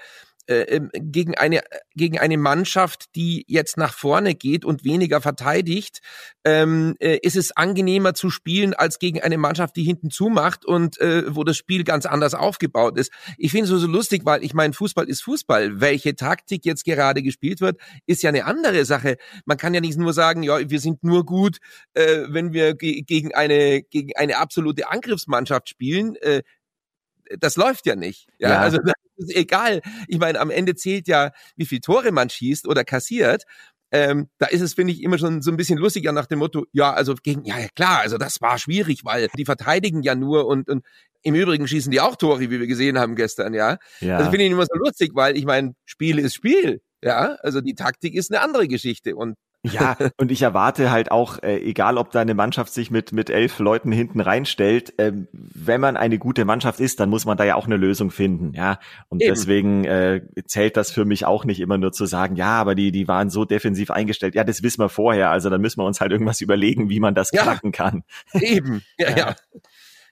äh, 0.51 0.81
gegen 0.95 1.37
eine 1.37 1.63
gegen 1.95 2.19
eine 2.19 2.37
Mannschaft, 2.37 3.15
die 3.15 3.45
jetzt 3.47 3.77
nach 3.77 3.95
vorne 3.95 4.35
geht 4.35 4.65
und 4.65 4.85
weniger 4.85 5.21
verteidigt, 5.21 6.01
ähm, 6.45 6.97
äh, 6.99 7.19
ist 7.23 7.37
es 7.37 7.57
angenehmer 7.57 8.15
zu 8.15 8.31
spielen 8.31 8.75
als 8.75 8.99
gegen 8.99 9.21
eine 9.21 9.39
Mannschaft, 9.39 9.77
die 9.77 9.85
hinten 9.85 10.11
zumacht 10.11 10.65
und 10.65 11.01
äh, 11.01 11.35
wo 11.35 11.45
das 11.45 11.57
Spiel 11.57 11.85
ganz 11.85 12.05
anders 12.05 12.35
aufgebaut 12.35 12.99
ist. 12.99 13.13
Ich 13.39 13.53
finde 13.53 13.65
es 13.65 13.71
so, 13.71 13.79
so 13.79 13.87
lustig, 13.87 14.23
weil 14.25 14.43
ich 14.43 14.53
meine, 14.53 14.73
Fußball 14.73 15.09
ist 15.09 15.23
Fußball. 15.23 15.81
Welche 15.81 16.17
Taktik 16.17 16.65
jetzt 16.65 16.85
gerade 16.85 17.23
gespielt 17.23 17.61
wird, 17.61 17.81
ist 18.07 18.23
ja 18.23 18.31
eine 18.31 18.45
andere 18.45 18.85
Sache. 18.85 19.19
Man 19.45 19.57
kann 19.57 19.73
ja 19.73 19.81
nicht 19.81 19.99
nur 19.99 20.13
sagen, 20.13 20.43
ja, 20.43 20.69
wir 20.69 20.81
sind 20.81 21.05
nur 21.05 21.25
gut, 21.25 21.59
äh, 21.95 22.25
wenn 22.29 22.53
wir 22.53 22.75
ge 22.75 23.03
gegen 23.03 23.35
eine 23.35 23.83
gegen 23.83 24.17
eine 24.17 24.39
absolute 24.39 24.91
Angriffsmannschaft 24.91 25.69
spielen. 25.69 26.17
Äh, 26.17 26.43
das 27.39 27.57
läuft 27.57 27.87
ja 27.87 27.95
nicht. 27.95 28.27
Ja, 28.39 28.51
ja. 28.51 28.61
also 28.61 28.79
ist 29.21 29.37
egal. 29.37 29.83
Ich 30.09 30.19
meine, 30.19 30.41
am 30.41 30.51
Ende 30.51 30.75
zählt 30.75 31.09
ja, 31.09 31.33
wie 31.57 31.67
viel 31.67 31.81
Tore 31.81 32.13
man 32.13 32.31
schießt 32.31 32.67
oder 32.67 32.85
kassiert. 32.85 33.45
Ähm, 33.93 34.29
da 34.39 34.47
ist 34.47 34.61
es, 34.61 34.75
finde 34.75 34.93
ich, 34.93 35.03
immer 35.03 35.19
schon 35.19 35.43
so 35.43 35.51
ein 35.51 35.57
bisschen 35.57 35.79
lustiger 35.79 36.13
nach 36.13 36.27
dem 36.27 36.39
Motto, 36.39 36.65
ja, 36.73 36.93
also 36.93 37.15
gegen, 37.15 37.45
ja, 37.45 37.59
ja 37.59 37.67
klar, 37.75 38.01
also 38.01 38.19
das 38.19 38.41
war 38.41 38.57
schwierig, 38.57 39.05
weil 39.05 39.29
die 39.37 39.45
verteidigen 39.45 40.03
ja 40.03 40.15
nur 40.15 40.47
und, 40.47 40.69
und 40.69 40.87
im 41.23 41.35
Übrigen 41.35 41.67
schießen 41.67 41.91
die 41.91 42.01
auch 42.01 42.15
Tore, 42.15 42.39
wie 42.39 42.51
wir 42.51 42.67
gesehen 42.69 43.01
haben 43.01 43.17
gestern, 43.17 43.53
ja. 43.53 43.79
ja. 44.01 44.17
Also 44.17 44.31
finde 44.31 44.45
ich 44.45 44.53
immer 44.53 44.65
so 44.65 44.79
lustig, 44.79 45.11
weil 45.15 45.37
ich 45.37 45.45
meine, 45.45 45.75
Spiel 45.87 46.21
ist 46.21 46.35
Spiel, 46.37 46.83
ja. 47.03 47.37
Also 47.41 47.61
die 47.61 47.75
Taktik 47.75 48.15
ist 48.15 48.31
eine 48.31 48.41
andere 48.43 48.69
Geschichte 48.69 49.17
und 49.17 49.37
ja, 49.63 49.97
und 50.17 50.31
ich 50.31 50.43
erwarte 50.43 50.91
halt 50.91 51.11
auch, 51.11 51.43
äh, 51.43 51.59
egal 51.59 51.99
ob 51.99 52.11
deine 52.11 52.35
Mannschaft 52.35 52.73
sich 52.73 52.91
mit, 52.91 53.13
mit 53.13 53.31
elf 53.31 53.59
Leuten 53.59 53.93
hinten 53.93 54.21
reinstellt, 54.21 54.99
äh, 54.99 55.13
wenn 55.33 55.81
man 55.81 55.97
eine 55.97 56.19
gute 56.19 56.45
Mannschaft 56.45 56.81
ist, 56.81 57.01
dann 57.01 57.11
muss 57.11 57.27
man 57.27 57.37
da 57.37 57.45
ja 57.45 57.55
auch 57.57 57.67
eine 57.67 57.77
Lösung 57.77 58.11
finden, 58.11 58.53
ja. 58.55 58.79
Und 59.09 59.23
Eben. 59.23 59.35
deswegen 59.35 59.85
äh, 59.85 60.23
zählt 60.47 60.77
das 60.77 60.91
für 60.91 61.05
mich 61.05 61.27
auch 61.27 61.45
nicht 61.45 61.61
immer 61.61 61.79
nur 61.79 61.93
zu 61.93 62.07
sagen, 62.07 62.37
ja, 62.37 62.59
aber 62.59 62.75
die, 62.75 62.93
die 62.93 63.09
waren 63.09 63.31
so 63.31 63.45
defensiv 63.45 63.91
eingestellt. 63.91 64.35
Ja, 64.35 64.45
das 64.45 64.63
wissen 64.63 64.81
wir 64.81 64.89
vorher, 64.89 65.31
also 65.31 65.51
dann 65.51 65.61
müssen 65.61 65.81
wir 65.81 65.87
uns 65.87 66.01
halt 66.01 66.13
irgendwas 66.13 66.41
überlegen, 66.41 66.89
wie 66.89 67.01
man 67.01 67.15
das 67.15 67.31
knacken 67.31 67.73
ja. 67.75 67.85
kann. 67.85 68.05
Eben, 68.33 68.83
ja, 68.99 69.17
ja. 69.17 69.37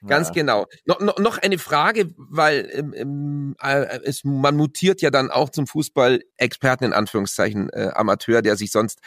Ganz 0.07 0.29
ja. 0.29 0.33
genau. 0.33 0.65
No, 0.85 0.95
no, 0.99 1.13
noch 1.17 1.37
eine 1.39 1.57
Frage, 1.57 2.13
weil 2.17 2.69
ähm, 2.71 2.93
ähm, 2.95 3.55
äh, 3.61 3.99
es, 4.03 4.23
man 4.23 4.55
mutiert 4.55 5.01
ja 5.01 5.09
dann 5.09 5.29
auch 5.29 5.49
zum 5.49 5.67
Fußball-Experten 5.67 6.85
in 6.85 6.93
Anführungszeichen 6.93 7.69
äh, 7.71 7.91
Amateur, 7.93 8.41
der 8.41 8.55
sich 8.55 8.71
sonst 8.71 8.99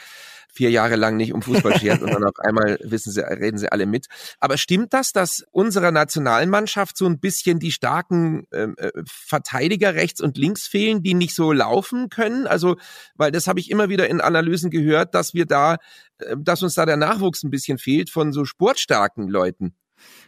vier 0.53 0.69
Jahre 0.69 0.95
lang 0.95 1.17
nicht 1.17 1.33
um 1.33 1.41
Fußball 1.41 1.77
schert 1.79 2.01
und 2.01 2.13
dann 2.13 2.23
auf 2.23 2.39
einmal 2.39 2.77
wissen 2.83 3.11
sie, 3.11 3.21
reden 3.21 3.57
sie 3.57 3.71
alle 3.71 3.85
mit. 3.85 4.05
Aber 4.39 4.57
stimmt 4.57 4.93
das, 4.93 5.11
dass 5.11 5.43
unserer 5.51 5.91
Nationalmannschaft 5.91 6.95
so 6.97 7.05
ein 7.05 7.19
bisschen 7.19 7.59
die 7.59 7.71
starken 7.71 8.45
ähm, 8.53 8.75
äh, 8.77 8.91
Verteidiger 9.05 9.95
rechts 9.95 10.21
und 10.21 10.37
links 10.37 10.67
fehlen, 10.67 11.01
die 11.01 11.15
nicht 11.15 11.35
so 11.35 11.51
laufen 11.51 12.09
können? 12.09 12.47
Also, 12.47 12.77
weil 13.15 13.31
das 13.31 13.47
habe 13.47 13.59
ich 13.59 13.71
immer 13.71 13.89
wieder 13.89 14.07
in 14.07 14.21
Analysen 14.21 14.69
gehört, 14.69 15.15
dass 15.15 15.33
wir 15.33 15.45
da, 15.45 15.77
äh, 16.19 16.35
dass 16.37 16.61
uns 16.61 16.75
da 16.75 16.85
der 16.85 16.97
Nachwuchs 16.97 17.43
ein 17.43 17.49
bisschen 17.49 17.77
fehlt 17.77 18.09
von 18.09 18.31
so 18.31 18.45
sportstarken 18.45 19.27
Leuten. 19.27 19.75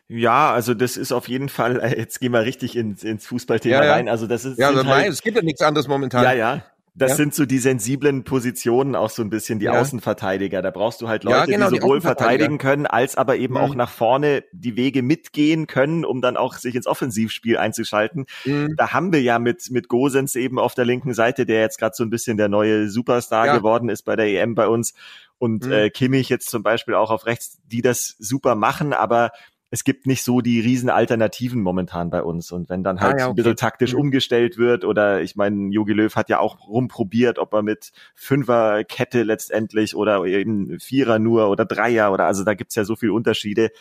Ja, 0.07 0.53
also 0.53 0.73
das 0.73 0.97
ist 0.97 1.11
auf 1.11 1.27
jeden 1.27 1.49
Fall, 1.49 1.79
äh, 1.79 1.97
jetzt 1.97 2.19
gehen 2.19 2.31
wir 2.31 2.41
richtig 2.41 2.75
ins, 2.75 3.03
ins 3.03 3.25
Fußballthema 3.25 3.77
ja, 3.77 3.85
ja. 3.85 3.93
rein. 3.93 4.09
Also 4.09 4.27
das 4.27 4.45
ist. 4.45 4.59
Ja, 4.59 4.69
also 4.69 4.85
halt, 4.85 5.09
es 5.09 5.21
gibt 5.21 5.35
ja 5.35 5.43
nichts 5.43 5.61
anderes 5.61 5.87
momentan. 5.87 6.23
Ja, 6.23 6.33
ja. 6.33 6.63
Das 6.97 7.11
ja. 7.11 7.17
sind 7.17 7.35
so 7.35 7.45
die 7.45 7.59
sensiblen 7.59 8.23
Positionen, 8.23 8.95
auch 8.95 9.09
so 9.09 9.21
ein 9.21 9.29
bisschen 9.29 9.59
die 9.59 9.65
ja. 9.65 9.79
Außenverteidiger. 9.79 10.61
Da 10.61 10.71
brauchst 10.71 11.01
du 11.01 11.09
halt 11.09 11.25
Leute, 11.25 11.37
ja, 11.37 11.45
genau, 11.45 11.69
die 11.69 11.81
sowohl 11.81 11.99
die 11.99 12.05
verteidigen 12.05 12.57
können, 12.57 12.85
als 12.85 13.17
aber 13.17 13.35
eben 13.35 13.55
mhm. 13.55 13.59
auch 13.59 13.75
nach 13.75 13.89
vorne 13.89 14.45
die 14.53 14.77
Wege 14.77 15.01
mitgehen 15.01 15.67
können, 15.67 16.05
um 16.05 16.21
dann 16.21 16.37
auch 16.37 16.55
sich 16.55 16.73
ins 16.73 16.87
Offensivspiel 16.87 17.57
einzuschalten. 17.57 18.27
Mhm. 18.45 18.75
Da 18.77 18.93
haben 18.93 19.11
wir 19.11 19.21
ja 19.21 19.39
mit, 19.39 19.69
mit 19.71 19.89
Gosens 19.89 20.35
eben 20.35 20.57
auf 20.57 20.73
der 20.73 20.85
linken 20.85 21.13
Seite, 21.13 21.45
der 21.45 21.59
jetzt 21.59 21.79
gerade 21.79 21.95
so 21.95 22.03
ein 22.03 22.09
bisschen 22.09 22.37
der 22.37 22.47
neue 22.47 22.87
Superstar 22.87 23.57
geworden 23.57 23.89
ist 23.89 24.03
bei 24.03 24.15
der 24.15 24.27
EM 24.27 24.55
bei 24.55 24.67
uns. 24.69 24.93
Und 25.37 25.65
mhm. 25.65 25.71
äh, 25.73 25.89
Kimmich 25.89 26.29
jetzt 26.29 26.49
zum 26.49 26.63
Beispiel 26.63 26.93
auch 26.93 27.11
auf 27.11 27.25
rechts, 27.25 27.59
die 27.65 27.81
das 27.81 28.15
super 28.19 28.55
machen, 28.55 28.93
aber 28.93 29.31
es 29.75 29.83
gibt 29.83 30.07
nicht 30.07 30.23
so 30.23 30.39
die 30.39 30.61
riesen 30.61 30.89
Alternativen 30.89 31.61
momentan 31.61 32.09
bei 32.09 32.23
uns. 32.23 32.53
Und 32.53 32.69
wenn 32.69 32.81
dann 32.81 32.97
ah, 32.97 33.01
halt 33.01 33.15
ah, 33.15 33.17
ja, 33.17 33.25
okay. 33.25 33.31
ein 33.31 33.35
bisschen 33.35 33.55
taktisch 33.57 33.93
mhm. 33.93 33.99
umgestellt 33.99 34.57
wird 34.57 34.85
oder 34.85 35.21
ich 35.21 35.35
meine, 35.35 35.69
Jogi 35.73 35.91
Löw 35.91 36.15
hat 36.15 36.29
ja 36.29 36.39
auch 36.39 36.65
rumprobiert, 36.69 37.39
ob 37.39 37.53
er 37.53 37.61
mit 37.61 37.91
Fünferkette 38.13 39.23
letztendlich 39.23 39.93
oder 39.93 40.23
eben 40.23 40.79
Vierer 40.79 41.19
nur 41.19 41.49
oder 41.49 41.65
Dreier 41.65 42.13
oder 42.13 42.25
also 42.25 42.45
da 42.45 42.53
gibt's 42.53 42.75
ja 42.75 42.85
so 42.85 42.95
viele 42.95 43.11
Unterschiede. 43.11 43.71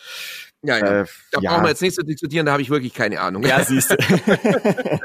Ja, 0.63 0.79
ja. 0.79 1.01
Äh, 1.03 1.05
da 1.31 1.41
ja. 1.41 1.51
brauchen 1.51 1.63
wir 1.63 1.69
jetzt 1.69 1.83
nicht 1.83 1.95
zu 1.95 2.03
diskutieren, 2.03 2.47
da 2.47 2.53
habe 2.53 2.63
ich 2.63 2.71
wirklich 2.71 2.93
keine 2.93 3.21
Ahnung. 3.21 3.45
Ja, 3.45 3.63
siehst 3.63 3.93
du. 3.93 3.97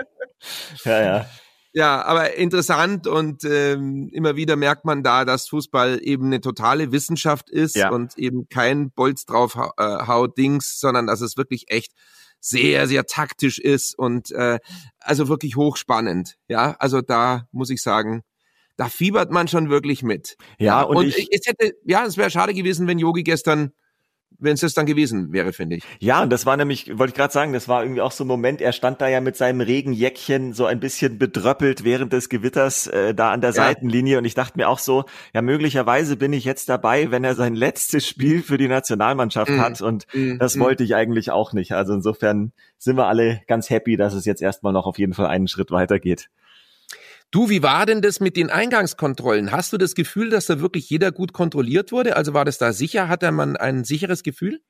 ja, 0.86 1.02
ja. 1.04 1.26
Ja, 1.72 2.04
aber 2.04 2.36
interessant 2.36 3.06
und 3.06 3.44
ähm, 3.44 4.10
immer 4.12 4.36
wieder 4.36 4.56
merkt 4.56 4.86
man 4.86 5.04
da, 5.04 5.24
dass 5.24 5.48
Fußball 5.50 6.00
eben 6.02 6.26
eine 6.26 6.42
totale 6.42 6.92
Wissenschaft 6.92 7.50
ist 7.50 7.76
ja. 7.76 7.92
und 7.92 8.18
eben 8.18 8.50
kein 8.50 8.92
Bolz 8.92 9.26
drauf 9.26 9.56
äh, 9.56 9.84
haut 9.84 10.38
Dings, 10.38 10.80
sondern 10.80 11.06
dass 11.06 11.22
es 11.22 11.38
wirklich 11.38 11.66
echt 11.70 11.94
sehr, 12.40 12.88
sehr 12.88 13.06
taktisch 13.06 13.60
ist 13.60 13.98
und 13.98 14.32
äh, 14.32 14.60
also 15.00 15.28
wirklich 15.28 15.58
hochspannend. 15.58 16.38
Ja, 16.48 16.76
also 16.80 17.02
da 17.02 17.48
muss 17.52 17.70
ich 17.70 17.82
sagen, 17.82 18.24
da 18.78 18.88
fiebert 18.88 19.30
man 19.30 19.48
schon 19.48 19.70
wirklich 19.70 20.04
mit. 20.04 20.38
Ja, 20.58 20.82
und, 20.82 20.98
und 20.98 21.08
ich, 21.08 21.28
es 21.32 21.46
hätte, 21.46 21.74
ja, 21.84 22.06
es 22.06 22.18
wäre 22.18 22.32
schade 22.32 22.54
gewesen, 22.54 22.88
wenn 22.88 22.98
Yogi 22.98 23.24
gestern 23.24 23.74
wenn 24.40 24.54
es 24.54 24.62
das 24.62 24.74
dann 24.74 24.86
gewesen 24.86 25.32
wäre, 25.32 25.54
finde 25.54 25.78
ich. 25.78 25.84
Ja, 26.00 26.22
und 26.24 26.32
das 26.32 26.46
war 26.46 26.58
nämlich, 26.58 26.98
wollte 26.98 27.12
ich 27.12 27.16
gerade 27.16 27.34
sagen, 27.34 27.54
das 27.54 27.68
war 27.68 27.84
irgendwie 27.84 28.02
auch 28.02 28.12
so 28.12 28.24
ein 28.24 28.28
Moment, 28.28 28.62
er 28.62 28.72
stand 28.72 29.02
da 29.02 29.08
ja 29.08 29.22
mit 29.22 29.36
seinem 29.36 29.62
Regenjäckchen 29.62 30.54
so 30.54 30.66
ein 30.66 30.80
bisschen 30.80 31.18
bedröppelt 31.18 31.84
während 31.84 32.14
des 32.14 32.30
Gewitters 32.30 32.88
äh, 32.88 33.14
da 33.14 33.32
an 33.32 33.42
der 33.42 33.52
ja. 33.52 33.56
Seitenlinie 33.56 34.18
und 34.18 34.26
ich 34.26 34.34
dachte 34.34 34.58
mir 34.58 34.70
auch 34.70 34.80
so, 34.80 35.06
ja, 35.34 35.42
möglicherweise 35.42 36.16
bin 36.16 36.34
ich 36.34 36.46
jetzt 36.46 36.70
dabei, 36.70 37.12
wenn 37.12 37.24
er 37.24 37.36
sein 37.36 37.56
letztes 37.56 38.08
Spiel 38.08 38.42
für 38.42 38.58
die 38.58 38.68
Nationalmannschaft 38.68 39.52
mm. 39.52 39.60
hat 39.60 39.82
und 39.82 40.08
mm. 40.14 40.38
das 40.38 40.56
mm. 40.56 40.60
wollte 40.62 40.84
ich 40.84 40.96
eigentlich 40.96 41.32
auch 41.32 41.54
nicht. 41.54 41.74
Also 41.74 41.94
insofern 41.94 42.54
sind 42.78 42.96
wir 42.98 43.08
alle 43.08 43.42
ganz 43.48 43.70
happy, 43.70 43.98
dass 43.98 44.14
es 44.14 44.26
jetzt 44.26 44.42
erstmal 44.42 44.74
noch 44.74 44.86
auf 44.86 44.98
jeden 44.98 45.14
Fall 45.14 45.28
einen 45.28 45.48
Schritt 45.48 45.72
weitergeht. 45.72 46.30
Du, 47.32 47.50
wie 47.50 47.62
war 47.62 47.86
denn 47.86 48.02
das 48.02 48.20
mit 48.20 48.36
den 48.38 48.50
Eingangskontrollen? 48.50 49.52
Hast 49.52 49.72
du 49.72 49.78
das 49.78 49.94
Gefühl, 49.94 50.32
dass 50.32 50.48
da 50.48 50.60
wirklich 50.60 50.90
jeder 50.90 51.12
gut 51.12 51.32
kontrolliert 51.32 51.92
wurde? 51.92 52.16
Also 52.16 52.34
war 52.34 52.44
das 52.44 52.58
da 52.58 52.74
sicher? 52.74 53.08
Hatte 53.08 53.32
man 53.32 53.56
ein 53.56 53.84
sicheres 53.84 54.24
Gefühl? 54.24 54.62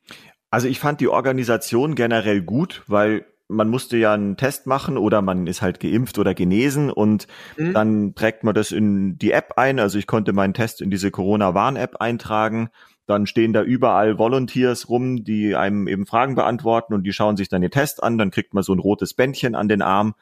Also 0.52 0.68
ich 0.68 0.80
fand 0.80 1.00
die 1.00 1.08
Organisation 1.08 1.96
generell 1.96 2.42
gut, 2.42 2.84
weil 2.88 3.26
man 3.48 3.70
musste 3.70 3.98
ja 3.98 4.14
einen 4.14 4.36
Test 4.36 4.68
machen 4.68 4.98
oder 4.98 5.22
man 5.22 5.48
ist 5.48 5.62
halt 5.62 5.80
geimpft 5.80 6.20
oder 6.20 6.36
genesen 6.36 6.92
und 6.92 7.28
mhm. 7.58 7.74
dann 7.74 8.16
trägt 8.16 8.44
man 8.44 8.54
das 8.54 8.72
in 8.72 9.18
die 9.18 9.32
App 9.32 9.54
ein. 9.56 9.80
Also 9.80 9.98
ich 9.98 10.06
konnte 10.06 10.34
meinen 10.34 10.54
Test 10.54 10.82
in 10.82 10.92
diese 10.92 11.12
Corona-Warn-App 11.12 11.96
eintragen. 12.02 12.70
Dann 13.08 13.26
stehen 13.26 13.54
da 13.54 13.64
überall 13.64 14.20
Volunteers 14.20 14.90
rum, 14.90 15.24
die 15.24 15.56
einem 15.56 15.88
eben 15.88 16.06
Fragen 16.06 16.36
beantworten 16.36 16.94
und 16.94 17.04
die 17.04 17.14
schauen 17.14 17.38
sich 17.38 17.48
dann 17.48 17.62
den 17.62 17.72
Test 17.72 18.04
an. 18.04 18.18
Dann 18.18 18.32
kriegt 18.32 18.54
man 18.54 18.64
so 18.64 18.74
ein 18.74 18.80
rotes 18.80 19.14
Bändchen 19.14 19.56
an 19.56 19.68
den 19.68 19.82
Arm 19.82 20.14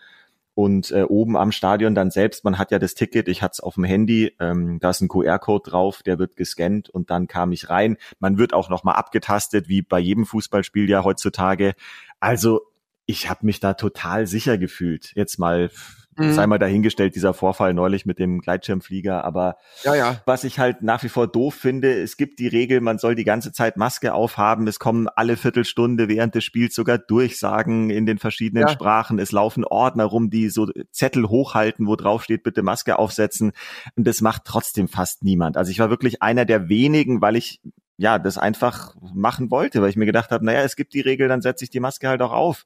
und 0.58 0.90
äh, 0.90 1.04
oben 1.04 1.38
am 1.38 1.52
Stadion 1.52 1.94
dann 1.94 2.10
selbst, 2.10 2.44
man 2.44 2.58
hat 2.58 2.72
ja 2.72 2.80
das 2.80 2.96
Ticket, 2.96 3.28
ich 3.28 3.44
hatte 3.44 3.52
es 3.54 3.60
auf 3.60 3.76
dem 3.76 3.84
Handy, 3.84 4.34
ähm, 4.40 4.80
da 4.80 4.90
ist 4.90 5.02
ein 5.02 5.08
QR-Code 5.08 5.70
drauf, 5.70 6.02
der 6.02 6.18
wird 6.18 6.36
gescannt 6.36 6.90
und 6.90 7.12
dann 7.12 7.28
kam 7.28 7.52
ich 7.52 7.70
rein. 7.70 7.98
Man 8.18 8.40
wird 8.40 8.54
auch 8.54 8.68
nochmal 8.68 8.96
abgetastet, 8.96 9.70
wie 9.70 9.84
bei 9.84 10.00
jedem 10.00 10.26
Fußballspiel 10.26 10.90
ja 10.90 11.04
heutzutage. 11.04 11.76
Also 12.20 12.62
ich 13.06 13.30
habe 13.30 13.46
mich 13.46 13.60
da 13.60 13.76
total 13.76 14.26
sicher 14.26 14.58
gefühlt. 14.58 15.12
Jetzt 15.14 15.38
mal 15.38 15.70
mhm. 16.18 16.34
sei 16.34 16.48
mal 16.48 16.58
dahingestellt, 16.58 17.16
dieser 17.16 17.34
Vorfall 17.34 17.74
neulich 17.74 18.06
mit 18.06 18.20
dem 18.20 18.40
Gleitschirmflieger. 18.40 19.24
Aber 19.24 19.58
ja, 19.84 19.96
ja. 19.96 20.22
was 20.26 20.44
ich 20.44 20.60
halt 20.60 20.82
nach 20.82 21.04
wie 21.04 21.10
vor 21.10 21.28
doof 21.28 21.56
finde, 21.56 21.94
es 21.94 22.18
gibt 22.18 22.40
die 22.40 22.48
Regel, 22.48 22.82
man 22.82 22.98
soll 22.98 23.16
die 23.16 23.24
ganze 23.24 23.52
Zeit 23.52 23.78
Maske 23.78 24.14
aufhaben. 24.14 24.68
Es 24.68 24.80
kommen 24.80 25.08
alle 25.08 25.38
Viertelstunde 25.38 26.08
während 26.08 26.36
des 26.36 26.44
Spiels 26.44 26.76
sogar 26.76 26.98
Durchsagen 26.98 27.90
in 27.90 28.06
den 28.06 28.18
verschiedenen 28.18 28.68
ja. 28.68 28.70
Sprachen. 28.70 29.20
Es 29.20 29.32
laufen 29.32 29.66
Ordner 29.66 30.06
rum, 30.06 30.30
die 30.30 30.50
so 30.50 30.68
Zettel 30.92 31.30
hochhalten, 31.30 31.88
wo 31.88 31.96
drauf 31.96 32.24
steht, 32.24 32.44
bitte 32.44 32.64
Maske 32.64 33.00
aufsetzen. 33.00 33.52
Und 33.96 34.08
das 34.08 34.22
macht 34.22 34.44
trotzdem 34.46 34.88
fast 34.88 35.24
niemand. 35.24 35.58
Also 35.58 35.72
ich 35.72 35.80
war 35.80 35.90
wirklich 35.90 36.22
einer 36.22 36.46
der 36.46 36.70
wenigen, 36.70 37.22
weil 37.22 37.36
ich 37.36 37.62
ja, 37.98 38.20
das 38.20 38.38
einfach 38.38 38.96
machen 39.02 39.50
wollte, 39.50 39.82
weil 39.82 39.90
ich 39.90 39.96
mir 39.96 40.06
gedacht 40.06 40.30
habe, 40.30 40.46
naja, 40.46 40.62
es 40.62 40.76
gibt 40.76 40.94
die 40.94 41.02
Regel, 41.02 41.28
dann 41.28 41.42
setze 41.42 41.64
ich 41.64 41.72
die 41.72 41.80
Maske 41.80 42.08
halt 42.08 42.22
auch 42.22 42.32
auf. 42.32 42.66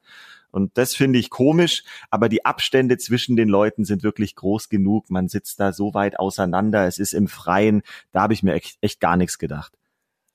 Und 0.51 0.77
das 0.77 0.95
finde 0.95 1.19
ich 1.19 1.29
komisch, 1.29 1.83
aber 2.09 2.29
die 2.29 2.45
Abstände 2.45 2.97
zwischen 2.97 3.35
den 3.35 3.49
Leuten 3.49 3.85
sind 3.85 4.03
wirklich 4.03 4.35
groß 4.35 4.69
genug. 4.69 5.09
Man 5.09 5.27
sitzt 5.27 5.59
da 5.59 5.73
so 5.73 5.93
weit 5.93 6.19
auseinander, 6.19 6.87
es 6.87 6.99
ist 6.99 7.13
im 7.13 7.27
Freien, 7.27 7.81
da 8.11 8.21
habe 8.21 8.33
ich 8.33 8.43
mir 8.43 8.53
echt, 8.53 8.77
echt 8.81 8.99
gar 8.99 9.17
nichts 9.17 9.37
gedacht. 9.37 9.73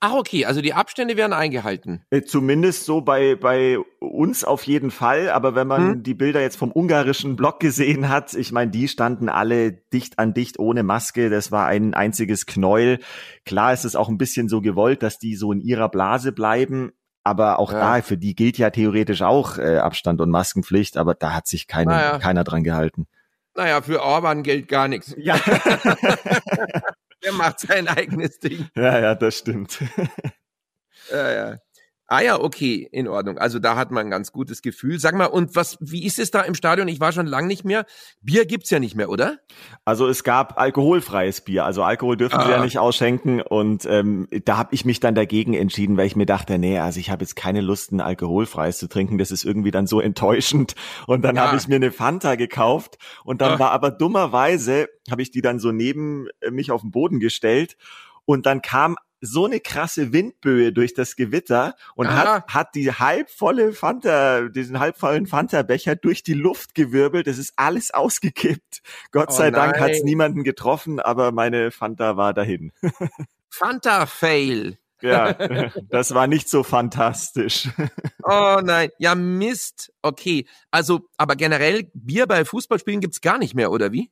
Ach, 0.00 0.12
okay, 0.14 0.44
also 0.44 0.60
die 0.60 0.74
Abstände 0.74 1.16
werden 1.16 1.32
eingehalten. 1.32 2.02
Äh, 2.10 2.22
zumindest 2.22 2.84
so 2.84 3.00
bei, 3.00 3.34
bei 3.34 3.78
uns 3.98 4.44
auf 4.44 4.64
jeden 4.64 4.90
Fall. 4.90 5.30
Aber 5.30 5.54
wenn 5.54 5.66
man 5.66 5.88
hm? 5.88 6.02
die 6.02 6.12
Bilder 6.14 6.42
jetzt 6.42 6.56
vom 6.56 6.70
ungarischen 6.70 7.34
Block 7.34 7.60
gesehen 7.60 8.10
hat, 8.10 8.34
ich 8.34 8.52
meine, 8.52 8.70
die 8.70 8.88
standen 8.88 9.30
alle 9.30 9.72
dicht 9.72 10.18
an 10.18 10.34
dicht 10.34 10.58
ohne 10.58 10.82
Maske. 10.82 11.30
Das 11.30 11.50
war 11.50 11.66
ein 11.66 11.94
einziges 11.94 12.44
Knäuel. 12.44 13.00
Klar 13.46 13.72
ist 13.72 13.86
es 13.86 13.96
auch 13.96 14.10
ein 14.10 14.18
bisschen 14.18 14.50
so 14.50 14.60
gewollt, 14.60 15.02
dass 15.02 15.18
die 15.18 15.34
so 15.34 15.50
in 15.50 15.62
ihrer 15.62 15.88
Blase 15.88 16.32
bleiben. 16.32 16.92
Aber 17.26 17.58
auch 17.58 17.72
ja. 17.72 17.80
da, 17.96 18.02
für 18.02 18.16
die 18.16 18.36
gilt 18.36 18.56
ja 18.56 18.70
theoretisch 18.70 19.22
auch 19.22 19.58
äh, 19.58 19.78
Abstand 19.78 20.20
und 20.20 20.30
Maskenpflicht. 20.30 20.96
Aber 20.96 21.16
da 21.16 21.32
hat 21.32 21.48
sich 21.48 21.66
keine, 21.66 21.90
naja. 21.90 22.18
keiner 22.20 22.44
dran 22.44 22.62
gehalten. 22.62 23.08
Naja, 23.56 23.82
für 23.82 24.00
Orban 24.00 24.44
gilt 24.44 24.68
gar 24.68 24.86
nichts. 24.86 25.12
Ja. 25.18 25.34
Der 27.24 27.32
macht 27.32 27.58
sein 27.58 27.88
eigenes 27.88 28.38
Ding. 28.38 28.68
Ja, 28.76 29.00
ja, 29.00 29.16
das 29.16 29.38
stimmt. 29.38 29.82
ja, 31.10 31.32
ja. 31.32 31.56
Ah 32.08 32.20
ja, 32.20 32.40
okay, 32.40 32.88
in 32.92 33.08
Ordnung. 33.08 33.36
Also 33.38 33.58
da 33.58 33.74
hat 33.74 33.90
man 33.90 34.06
ein 34.06 34.10
ganz 34.10 34.30
gutes 34.30 34.62
Gefühl. 34.62 35.00
Sag 35.00 35.16
mal, 35.16 35.26
und 35.26 35.56
was, 35.56 35.76
wie 35.80 36.06
ist 36.06 36.20
es 36.20 36.30
da 36.30 36.42
im 36.42 36.54
Stadion? 36.54 36.86
Ich 36.86 37.00
war 37.00 37.10
schon 37.10 37.26
lang 37.26 37.48
nicht 37.48 37.64
mehr. 37.64 37.84
Bier 38.20 38.46
gibt's 38.46 38.70
ja 38.70 38.78
nicht 38.78 38.94
mehr, 38.94 39.08
oder? 39.08 39.38
Also 39.84 40.06
es 40.06 40.22
gab 40.22 40.56
alkoholfreies 40.56 41.40
Bier. 41.40 41.64
Also 41.64 41.82
Alkohol 41.82 42.16
dürfen 42.16 42.36
ah. 42.36 42.44
sie 42.44 42.52
ja 42.52 42.62
nicht 42.62 42.78
ausschenken. 42.78 43.40
Und 43.40 43.86
ähm, 43.86 44.28
da 44.44 44.56
habe 44.56 44.72
ich 44.72 44.84
mich 44.84 45.00
dann 45.00 45.16
dagegen 45.16 45.54
entschieden, 45.54 45.96
weil 45.96 46.06
ich 46.06 46.14
mir 46.14 46.26
dachte, 46.26 46.58
nee, 46.58 46.78
also 46.78 47.00
ich 47.00 47.10
habe 47.10 47.24
jetzt 47.24 47.34
keine 47.34 47.60
Lust, 47.60 47.90
ein 47.90 48.00
alkoholfreies 48.00 48.78
zu 48.78 48.88
trinken. 48.88 49.18
Das 49.18 49.32
ist 49.32 49.44
irgendwie 49.44 49.72
dann 49.72 49.88
so 49.88 50.00
enttäuschend. 50.00 50.76
Und 51.08 51.22
dann 51.22 51.34
ja. 51.34 51.46
habe 51.46 51.56
ich 51.56 51.66
mir 51.66 51.76
eine 51.76 51.90
Fanta 51.90 52.36
gekauft. 52.36 52.98
Und 53.24 53.40
dann 53.40 53.54
Ach. 53.54 53.58
war 53.58 53.70
aber 53.72 53.90
dummerweise, 53.90 54.88
habe 55.10 55.22
ich 55.22 55.32
die 55.32 55.42
dann 55.42 55.58
so 55.58 55.72
neben 55.72 56.28
mich 56.50 56.70
auf 56.70 56.82
den 56.82 56.92
Boden 56.92 57.18
gestellt. 57.18 57.76
Und 58.26 58.46
dann 58.46 58.62
kam 58.62 58.96
so 59.20 59.46
eine 59.46 59.60
krasse 59.60 60.12
Windböe 60.12 60.72
durch 60.72 60.94
das 60.94 61.16
Gewitter 61.16 61.74
und 61.94 62.10
hat, 62.10 62.48
hat 62.48 62.74
die 62.74 62.92
halbvolle 62.92 63.72
Fanta, 63.72 64.48
diesen 64.48 64.78
halbvollen 64.78 65.26
Fanta-Becher 65.26 65.96
durch 65.96 66.22
die 66.22 66.34
Luft 66.34 66.74
gewirbelt. 66.74 67.26
Es 67.26 67.38
ist 67.38 67.54
alles 67.56 67.92
ausgekippt. 67.92 68.82
Gott 69.12 69.28
oh 69.30 69.32
sei 69.32 69.50
nein. 69.50 69.72
Dank 69.72 69.80
hat 69.80 69.90
es 69.90 70.02
niemanden 70.02 70.44
getroffen, 70.44 71.00
aber 71.00 71.32
meine 71.32 71.70
Fanta 71.70 72.16
war 72.16 72.34
dahin. 72.34 72.72
Fanta-Fail. 73.50 74.78
Ja, 75.02 75.32
das 75.90 76.14
war 76.14 76.26
nicht 76.26 76.48
so 76.48 76.62
fantastisch. 76.62 77.68
Oh 78.28 78.60
nein, 78.60 78.90
ja 78.98 79.14
Mist. 79.14 79.92
Okay, 80.02 80.48
also, 80.72 81.02
aber 81.16 81.36
generell 81.36 81.88
Bier 81.94 82.26
bei 82.26 82.44
Fußballspielen 82.44 83.00
gibt's 83.00 83.20
gar 83.20 83.38
nicht 83.38 83.54
mehr, 83.54 83.70
oder 83.70 83.92
wie? 83.92 84.10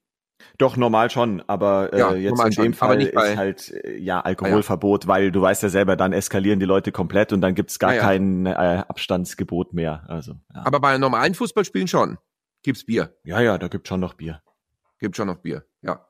Doch, 0.58 0.76
normal 0.76 1.10
schon, 1.10 1.42
aber 1.46 1.92
äh, 1.92 1.98
ja, 1.98 2.14
jetzt 2.14 2.38
in 2.38 2.50
dem 2.50 2.52
schon, 2.52 2.74
Fall 2.74 3.02
ist 3.02 3.36
halt 3.36 3.70
äh, 3.70 3.96
ja 3.98 4.20
Alkoholverbot, 4.20 5.04
ah, 5.04 5.06
ja. 5.06 5.08
weil 5.08 5.32
du 5.32 5.42
weißt 5.42 5.62
ja 5.62 5.68
selber, 5.68 5.96
dann 5.96 6.12
eskalieren 6.12 6.60
die 6.60 6.66
Leute 6.66 6.92
komplett 6.92 7.32
und 7.32 7.40
dann 7.40 7.54
gibt's 7.54 7.78
gar 7.78 7.90
ah, 7.90 7.94
ja. 7.94 8.02
kein 8.02 8.46
äh, 8.46 8.84
Abstandsgebot 8.88 9.72
mehr. 9.72 10.04
Also. 10.08 10.34
Aber 10.52 10.80
bei 10.80 10.96
normalen 10.98 11.34
Fußballspielen 11.34 11.88
schon. 11.88 12.18
Gibt's 12.62 12.84
Bier. 12.84 13.14
Ja, 13.24 13.40
ja, 13.40 13.58
da 13.58 13.68
gibt's 13.68 13.88
schon 13.88 14.00
noch 14.00 14.14
Bier. 14.14 14.42
Gibt 14.98 15.16
schon 15.16 15.26
noch 15.26 15.38
Bier, 15.38 15.64
ja. 15.82 16.06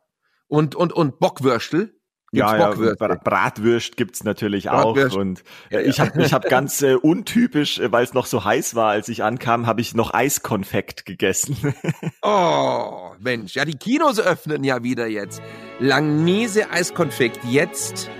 Und, 0.46 0.74
und, 0.74 0.92
und 0.92 1.18
Bockwürstel? 1.18 1.94
ja, 2.34 2.56
ja, 2.56 3.16
Bratwürst 3.16 3.96
gibt's 3.96 4.24
natürlich 4.24 4.64
Bratwürst. 4.64 5.16
auch 5.16 5.20
und 5.20 5.44
äh, 5.70 5.82
ich 5.82 6.00
habe 6.00 6.22
ich 6.22 6.32
hab 6.32 6.44
ganz 6.48 6.82
äh, 6.82 6.94
untypisch, 6.94 7.78
äh, 7.78 7.92
weil 7.92 8.04
es 8.04 8.12
noch 8.12 8.26
so 8.26 8.44
heiß 8.44 8.74
war, 8.74 8.90
als 8.90 9.08
ich 9.08 9.22
ankam, 9.22 9.66
habe 9.66 9.80
ich 9.80 9.94
noch 9.94 10.12
Eiskonfekt 10.12 11.06
gegessen. 11.06 11.74
oh, 12.22 13.03
Mensch, 13.18 13.54
ja, 13.54 13.64
die 13.64 13.76
Kinos 13.76 14.20
öffnen 14.20 14.64
ja 14.64 14.82
wieder 14.82 15.06
jetzt. 15.06 15.42
Langnese 15.80 16.70
Eiskonfekt 16.70 17.40
jetzt 17.44 18.10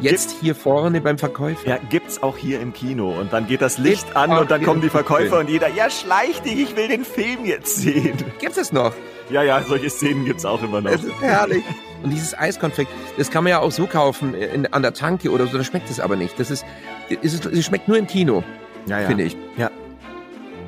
Jetzt 0.00 0.34
hier 0.40 0.54
vorne 0.54 1.00
beim 1.02 1.18
Verkäufer. 1.18 1.68
Ja, 1.68 1.78
gibt's 1.90 2.22
auch 2.22 2.38
hier 2.38 2.60
im 2.60 2.72
Kino. 2.72 3.10
Und 3.10 3.32
dann 3.32 3.46
geht 3.46 3.60
das 3.60 3.76
Licht 3.76 4.04
Gibt's 4.04 4.16
an 4.16 4.32
und 4.32 4.50
dann 4.50 4.62
kommen 4.62 4.80
die 4.80 4.88
Verkäufer 4.88 5.38
und 5.38 5.50
jeder, 5.50 5.68
ja, 5.68 5.90
schleich 5.90 6.40
dich, 6.40 6.58
ich 6.58 6.76
will 6.76 6.88
den 6.88 7.04
Film 7.04 7.44
jetzt 7.44 7.76
sehen. 7.76 8.16
Gibt's 8.38 8.56
es 8.56 8.72
noch? 8.72 8.94
Ja, 9.28 9.42
ja, 9.42 9.62
solche 9.62 9.90
Szenen 9.90 10.24
gibt's 10.24 10.44
auch 10.44 10.62
immer 10.62 10.80
noch. 10.80 10.90
Das 10.90 11.04
ist 11.04 11.20
herrlich. 11.20 11.62
Und 12.02 12.10
dieses 12.10 12.36
Eiskonfekt, 12.36 12.90
das 13.18 13.30
kann 13.30 13.44
man 13.44 13.50
ja 13.50 13.60
auch 13.60 13.72
so 13.72 13.86
kaufen 13.86 14.34
in, 14.34 14.66
an 14.72 14.80
der 14.80 14.94
Tanke 14.94 15.30
oder 15.30 15.46
so, 15.46 15.58
da 15.58 15.64
schmeckt 15.64 15.90
es 15.90 16.00
aber 16.00 16.16
nicht. 16.16 16.40
Das 16.40 16.50
ist, 16.50 16.64
es, 17.10 17.34
ist, 17.34 17.44
es 17.44 17.66
schmeckt 17.66 17.86
nur 17.86 17.98
im 17.98 18.06
Kino, 18.06 18.42
ja, 18.86 19.00
ja. 19.00 19.06
finde 19.06 19.24
ich. 19.24 19.36
Ja. 19.58 19.70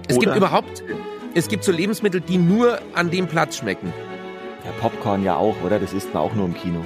Es 0.08 0.18
oder 0.18 0.26
gibt 0.26 0.36
überhaupt, 0.36 0.84
es 1.34 1.48
gibt 1.48 1.64
so 1.64 1.72
Lebensmittel, 1.72 2.20
die 2.20 2.38
nur 2.38 2.78
an 2.94 3.10
dem 3.10 3.26
Platz 3.26 3.58
schmecken. 3.58 3.92
Ja, 4.64 4.70
Popcorn 4.80 5.24
ja 5.24 5.36
auch, 5.36 5.56
oder? 5.64 5.78
Das 5.78 5.92
isst 5.92 6.14
man 6.14 6.22
auch 6.22 6.34
nur 6.34 6.46
im 6.46 6.54
Kino. 6.54 6.84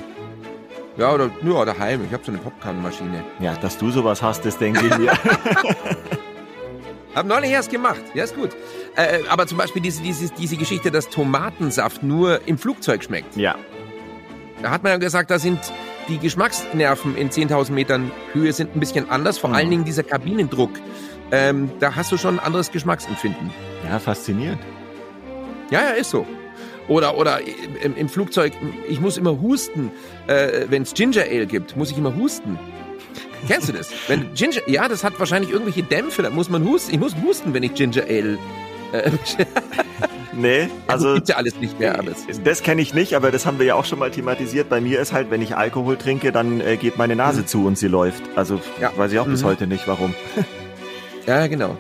Ja, 0.97 1.13
oder 1.13 1.31
nur 1.43 1.67
daheim. 1.67 2.05
Ich 2.07 2.13
habe 2.13 2.25
so 2.25 2.33
eine 2.33 2.41
Popcornmaschine. 2.41 3.23
Ja, 3.41 3.55
dass 3.57 3.77
du 3.77 3.91
sowas 3.91 4.23
hast, 4.23 4.47
das 4.47 4.57
denke 4.57 4.87
ich 4.87 4.99
mir. 4.99 5.13
hab 7.15 7.27
neulich 7.27 7.51
erst 7.51 7.71
gemacht. 7.71 8.01
Ja, 8.15 8.25
ist 8.25 8.35
gut. 8.35 8.51
Äh, 8.95 9.21
aber 9.29 9.47
zum 9.47 9.59
Beispiel 9.59 9.83
diese, 9.83 10.03
diese, 10.03 10.31
diese 10.31 10.57
Geschichte, 10.57 10.91
dass 10.91 11.09
Tomatensaft 11.09 12.03
nur 12.03 12.47
im 12.47 12.57
Flugzeug 12.57 13.05
schmeckt. 13.05 13.37
Ja. 13.37 13.57
Da 14.63 14.71
hat 14.71 14.83
man 14.83 14.93
ja 14.93 14.99
gesagt, 14.99 15.31
da 15.31 15.39
sind 15.39 15.59
die 16.09 16.19
Geschmacksnerven 16.19 17.17
in 17.17 17.31
10.000 17.31 17.73
Metern 17.73 18.11
Höhe 18.33 18.53
sind 18.53 18.75
ein 18.75 18.81
bisschen 18.81 19.11
anders. 19.11 19.39
Vor 19.39 19.51
mhm. 19.51 19.57
allen 19.57 19.71
Dingen 19.71 19.85
dieser 19.85 20.03
Kabinendruck. 20.03 20.71
Ähm, 21.33 21.71
da 21.81 21.95
hast 21.97 22.13
du 22.13 22.17
schon 22.17 22.39
ein 22.39 22.45
anderes 22.45 22.71
Geschmacksempfinden. 22.71 23.51
Ja, 23.89 23.99
faszinierend. 23.99 24.61
Ja, 25.71 25.83
ja, 25.83 25.91
ist 25.91 26.11
so. 26.11 26.27
Oder, 26.89 27.19
oder 27.19 27.41
im, 27.83 27.97
im 27.97 28.09
Flugzeug, 28.09 28.53
ich 28.89 29.01
muss 29.01 29.17
immer 29.17 29.41
husten. 29.41 29.91
Äh, 30.29 30.67
Wenn 30.69 30.83
es 30.83 30.95
Ginger 30.95 31.23
Ale 31.23 31.47
gibt, 31.47 31.77
muss 31.77 31.91
ich 31.91 31.99
immer 31.99 32.15
husten. 32.15 32.59
Kennst 33.49 33.69
du 33.69 33.73
das? 33.73 33.91
Wenn 34.09 34.33
Ginger, 34.35 34.61
ja, 34.69 34.89
das 34.89 35.03
hat 35.05 35.19
wahrscheinlich 35.19 35.51
irgendwelche 35.51 35.83
Dämpfe, 35.83 36.23
da 36.23 36.31
muss 36.31 36.49
man 36.49 36.65
husten. 36.65 36.95
Ich 36.95 37.01
muss 37.01 37.15
husten, 37.17 37.55
wenn 37.55 37.63
ich 37.63 37.75
Ginger 37.75 38.05
Ale. 38.05 38.39
Äh, 38.93 39.11
nee, 40.33 40.69
also. 40.87 41.09
Ja, 41.09 41.15
gibt's 41.15 41.31
ja 41.31 41.37
alles 41.37 41.57
nicht 41.57 41.79
mehr. 41.81 41.99
Alles. 41.99 42.27
Das 42.45 42.63
kenne 42.63 42.83
ich 42.83 42.95
nicht, 42.95 43.15
aber 43.15 43.33
das 43.33 43.47
haben 43.47 43.59
wir 43.59 43.67
ja 43.67 43.75
auch 43.75 43.85
schon 43.85 43.99
mal 43.99 44.11
thematisiert. 44.11 44.69
Bei 44.69 44.81
mir 44.81 45.01
ist 45.01 45.13
halt, 45.13 45.31
wenn 45.31 45.43
ich 45.43 45.57
Alkohol 45.57 45.97
trinke, 45.97 46.31
dann 46.31 46.61
äh, 46.61 46.77
geht 46.77 46.99
meine 46.99 47.17
Nase 47.17 47.43
mhm. 47.43 47.47
zu 47.47 47.67
und 47.67 47.79
sie 47.79 47.89
läuft. 47.89 48.23
Also 48.37 48.61
ja. 48.81 48.93
weiß 48.97 49.13
ich 49.13 49.19
auch 49.19 49.27
mhm. 49.27 49.33
bis 49.33 49.45
heute 49.45 49.67
nicht, 49.67 49.89
warum. 49.89 50.15
ja, 51.27 51.47
genau. 51.47 51.79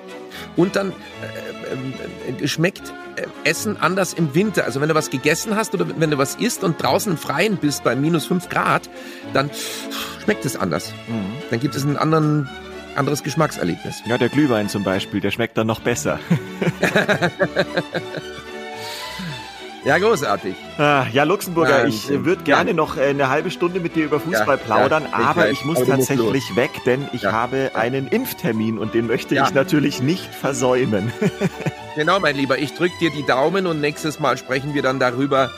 Und 0.57 0.77
dann 0.77 0.91
äh, 0.91 2.43
äh, 2.43 2.49
schmeckt 2.49 2.93
äh, 3.17 3.27
Essen 3.49 3.77
anders 3.77 4.13
im 4.13 4.35
Winter. 4.35 4.65
Also 4.65 4.81
wenn 4.81 4.89
du 4.89 4.95
was 4.95 5.11
gegessen 5.11 5.57
hast 5.57 5.75
oder 5.75 5.87
wenn 5.99 6.11
du 6.11 6.19
was 6.19 6.35
isst 6.37 6.65
und 6.65 6.83
draußen 6.83 7.13
im 7.13 7.19
Freien 7.19 7.57
bist 7.57 7.85
bei 7.85 7.97
minus 7.97 8.27
fünf 8.27 8.49
Grad, 8.49 8.89
dann 9.33 9.51
schmeckt 10.23 10.45
es 10.45 10.57
anders. 10.57 10.93
Mhm. 11.09 11.33
Dann 11.51 11.61
gibt 11.61 11.75
es 11.75 11.85
ein 11.85 11.97
anderen, 11.97 12.49
anderes 12.95 13.23
Geschmackserlebnis. 13.23 14.03
Ja, 14.07 14.19
der 14.19 14.29
Glühwein 14.29 14.69
zum 14.69 14.85
Beispiel, 14.85 15.21
der 15.21 15.31
schmeckt 15.31 15.57
dann 15.57 15.67
noch 15.67 15.81
besser. 15.81 16.19
Ja, 19.87 19.99
großartig. 19.99 20.57
Ah, 20.79 21.07
ja, 21.12 21.22
Luxemburger, 21.22 21.85
ähm, 21.85 21.90
ich 21.90 22.09
würde 22.09 22.42
gerne 22.42 22.70
ja. 22.70 22.77
noch 22.77 22.96
äh, 22.96 23.03
eine 23.03 23.29
halbe 23.29 23.53
Stunde 23.53 23.79
mit 23.79 23.94
dir 23.94 24.07
über 24.07 24.18
Fußball 24.18 24.57
ja, 24.57 24.64
plaudern, 24.64 25.05
ja, 25.05 25.16
aber 25.16 25.51
ich 25.51 25.64
muss 25.64 25.79
tatsächlich 25.87 26.57
weg, 26.57 26.72
denn 26.85 27.07
ich 27.12 27.25
habe 27.25 27.70
einen 27.75 28.09
Impftermin 28.09 28.79
und 28.79 28.94
den 28.94 29.07
möchte 29.07 29.37
ich 29.37 29.55
natürlich 29.55 30.03
nicht 30.03 30.35
versäumen. 30.35 31.12
genau, 31.94 32.18
mein 32.18 32.35
Lieber, 32.35 32.59
ich 32.59 32.75
drücke 32.75 32.99
dir 32.99 33.11
die 33.11 33.25
Daumen 33.25 33.68
und 33.68 33.81
nächstes 33.81 34.18
Mal 34.18 34.37
sprechen 34.37 34.75
wir 34.75 34.83
dann 34.83 34.99
darüber, 34.99 35.53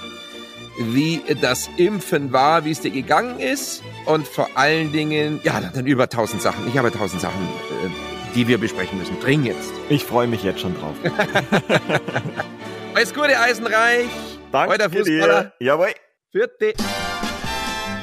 wie 0.78 1.22
das 1.40 1.70
Impfen 1.78 2.30
war, 2.30 2.66
wie 2.66 2.72
es 2.72 2.80
dir 2.82 2.90
gegangen 2.90 3.40
ist 3.40 3.82
und 4.04 4.28
vor 4.28 4.50
allen 4.56 4.92
Dingen, 4.92 5.40
ja, 5.42 5.58
dann 5.72 5.86
über 5.86 6.10
tausend 6.10 6.42
Sachen. 6.42 6.68
Ich 6.68 6.76
habe 6.76 6.92
tausend 6.92 7.22
Sachen, 7.22 7.40
äh, 7.42 8.34
die 8.34 8.46
wir 8.46 8.58
besprechen 8.58 8.98
müssen. 8.98 9.18
Dringend. 9.20 9.56
Ich 9.88 10.04
freue 10.04 10.26
mich 10.26 10.42
jetzt 10.42 10.60
schon 10.60 10.74
drauf. 10.74 10.96
Alles 12.98 13.14
Gute, 13.14 13.38
Eisenreich. 13.38 14.08
Danke 14.50 14.76
Euer 14.76 14.90
Fußballer. 14.90 15.52
Dir. 15.60 15.66
Jawohl. 15.66 15.94
Vierte. 16.32 16.74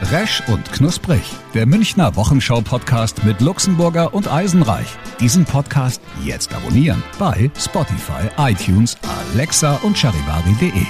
Resch 0.10 0.42
und 0.48 0.72
Knusprig, 0.72 1.22
der 1.54 1.66
Münchner 1.66 2.16
Wochenschau-Podcast 2.16 3.26
mit 3.26 3.42
Luxemburger 3.42 4.14
und 4.14 4.32
Eisenreich. 4.32 4.88
Diesen 5.20 5.44
Podcast 5.44 6.02
jetzt 6.24 6.54
abonnieren 6.54 7.04
bei 7.20 7.52
Spotify, 7.60 8.30
iTunes, 8.38 8.96
Alexa 9.34 9.76
und 9.84 9.98
charivari.de. 9.98 10.86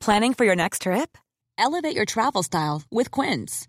Planning 0.00 0.34
for 0.34 0.44
your 0.44 0.56
next 0.56 0.82
trip? 0.82 1.16
Elevate 1.56 1.96
your 1.96 2.04
travel 2.04 2.42
style 2.42 2.82
with 2.90 3.12
Quince. 3.12 3.68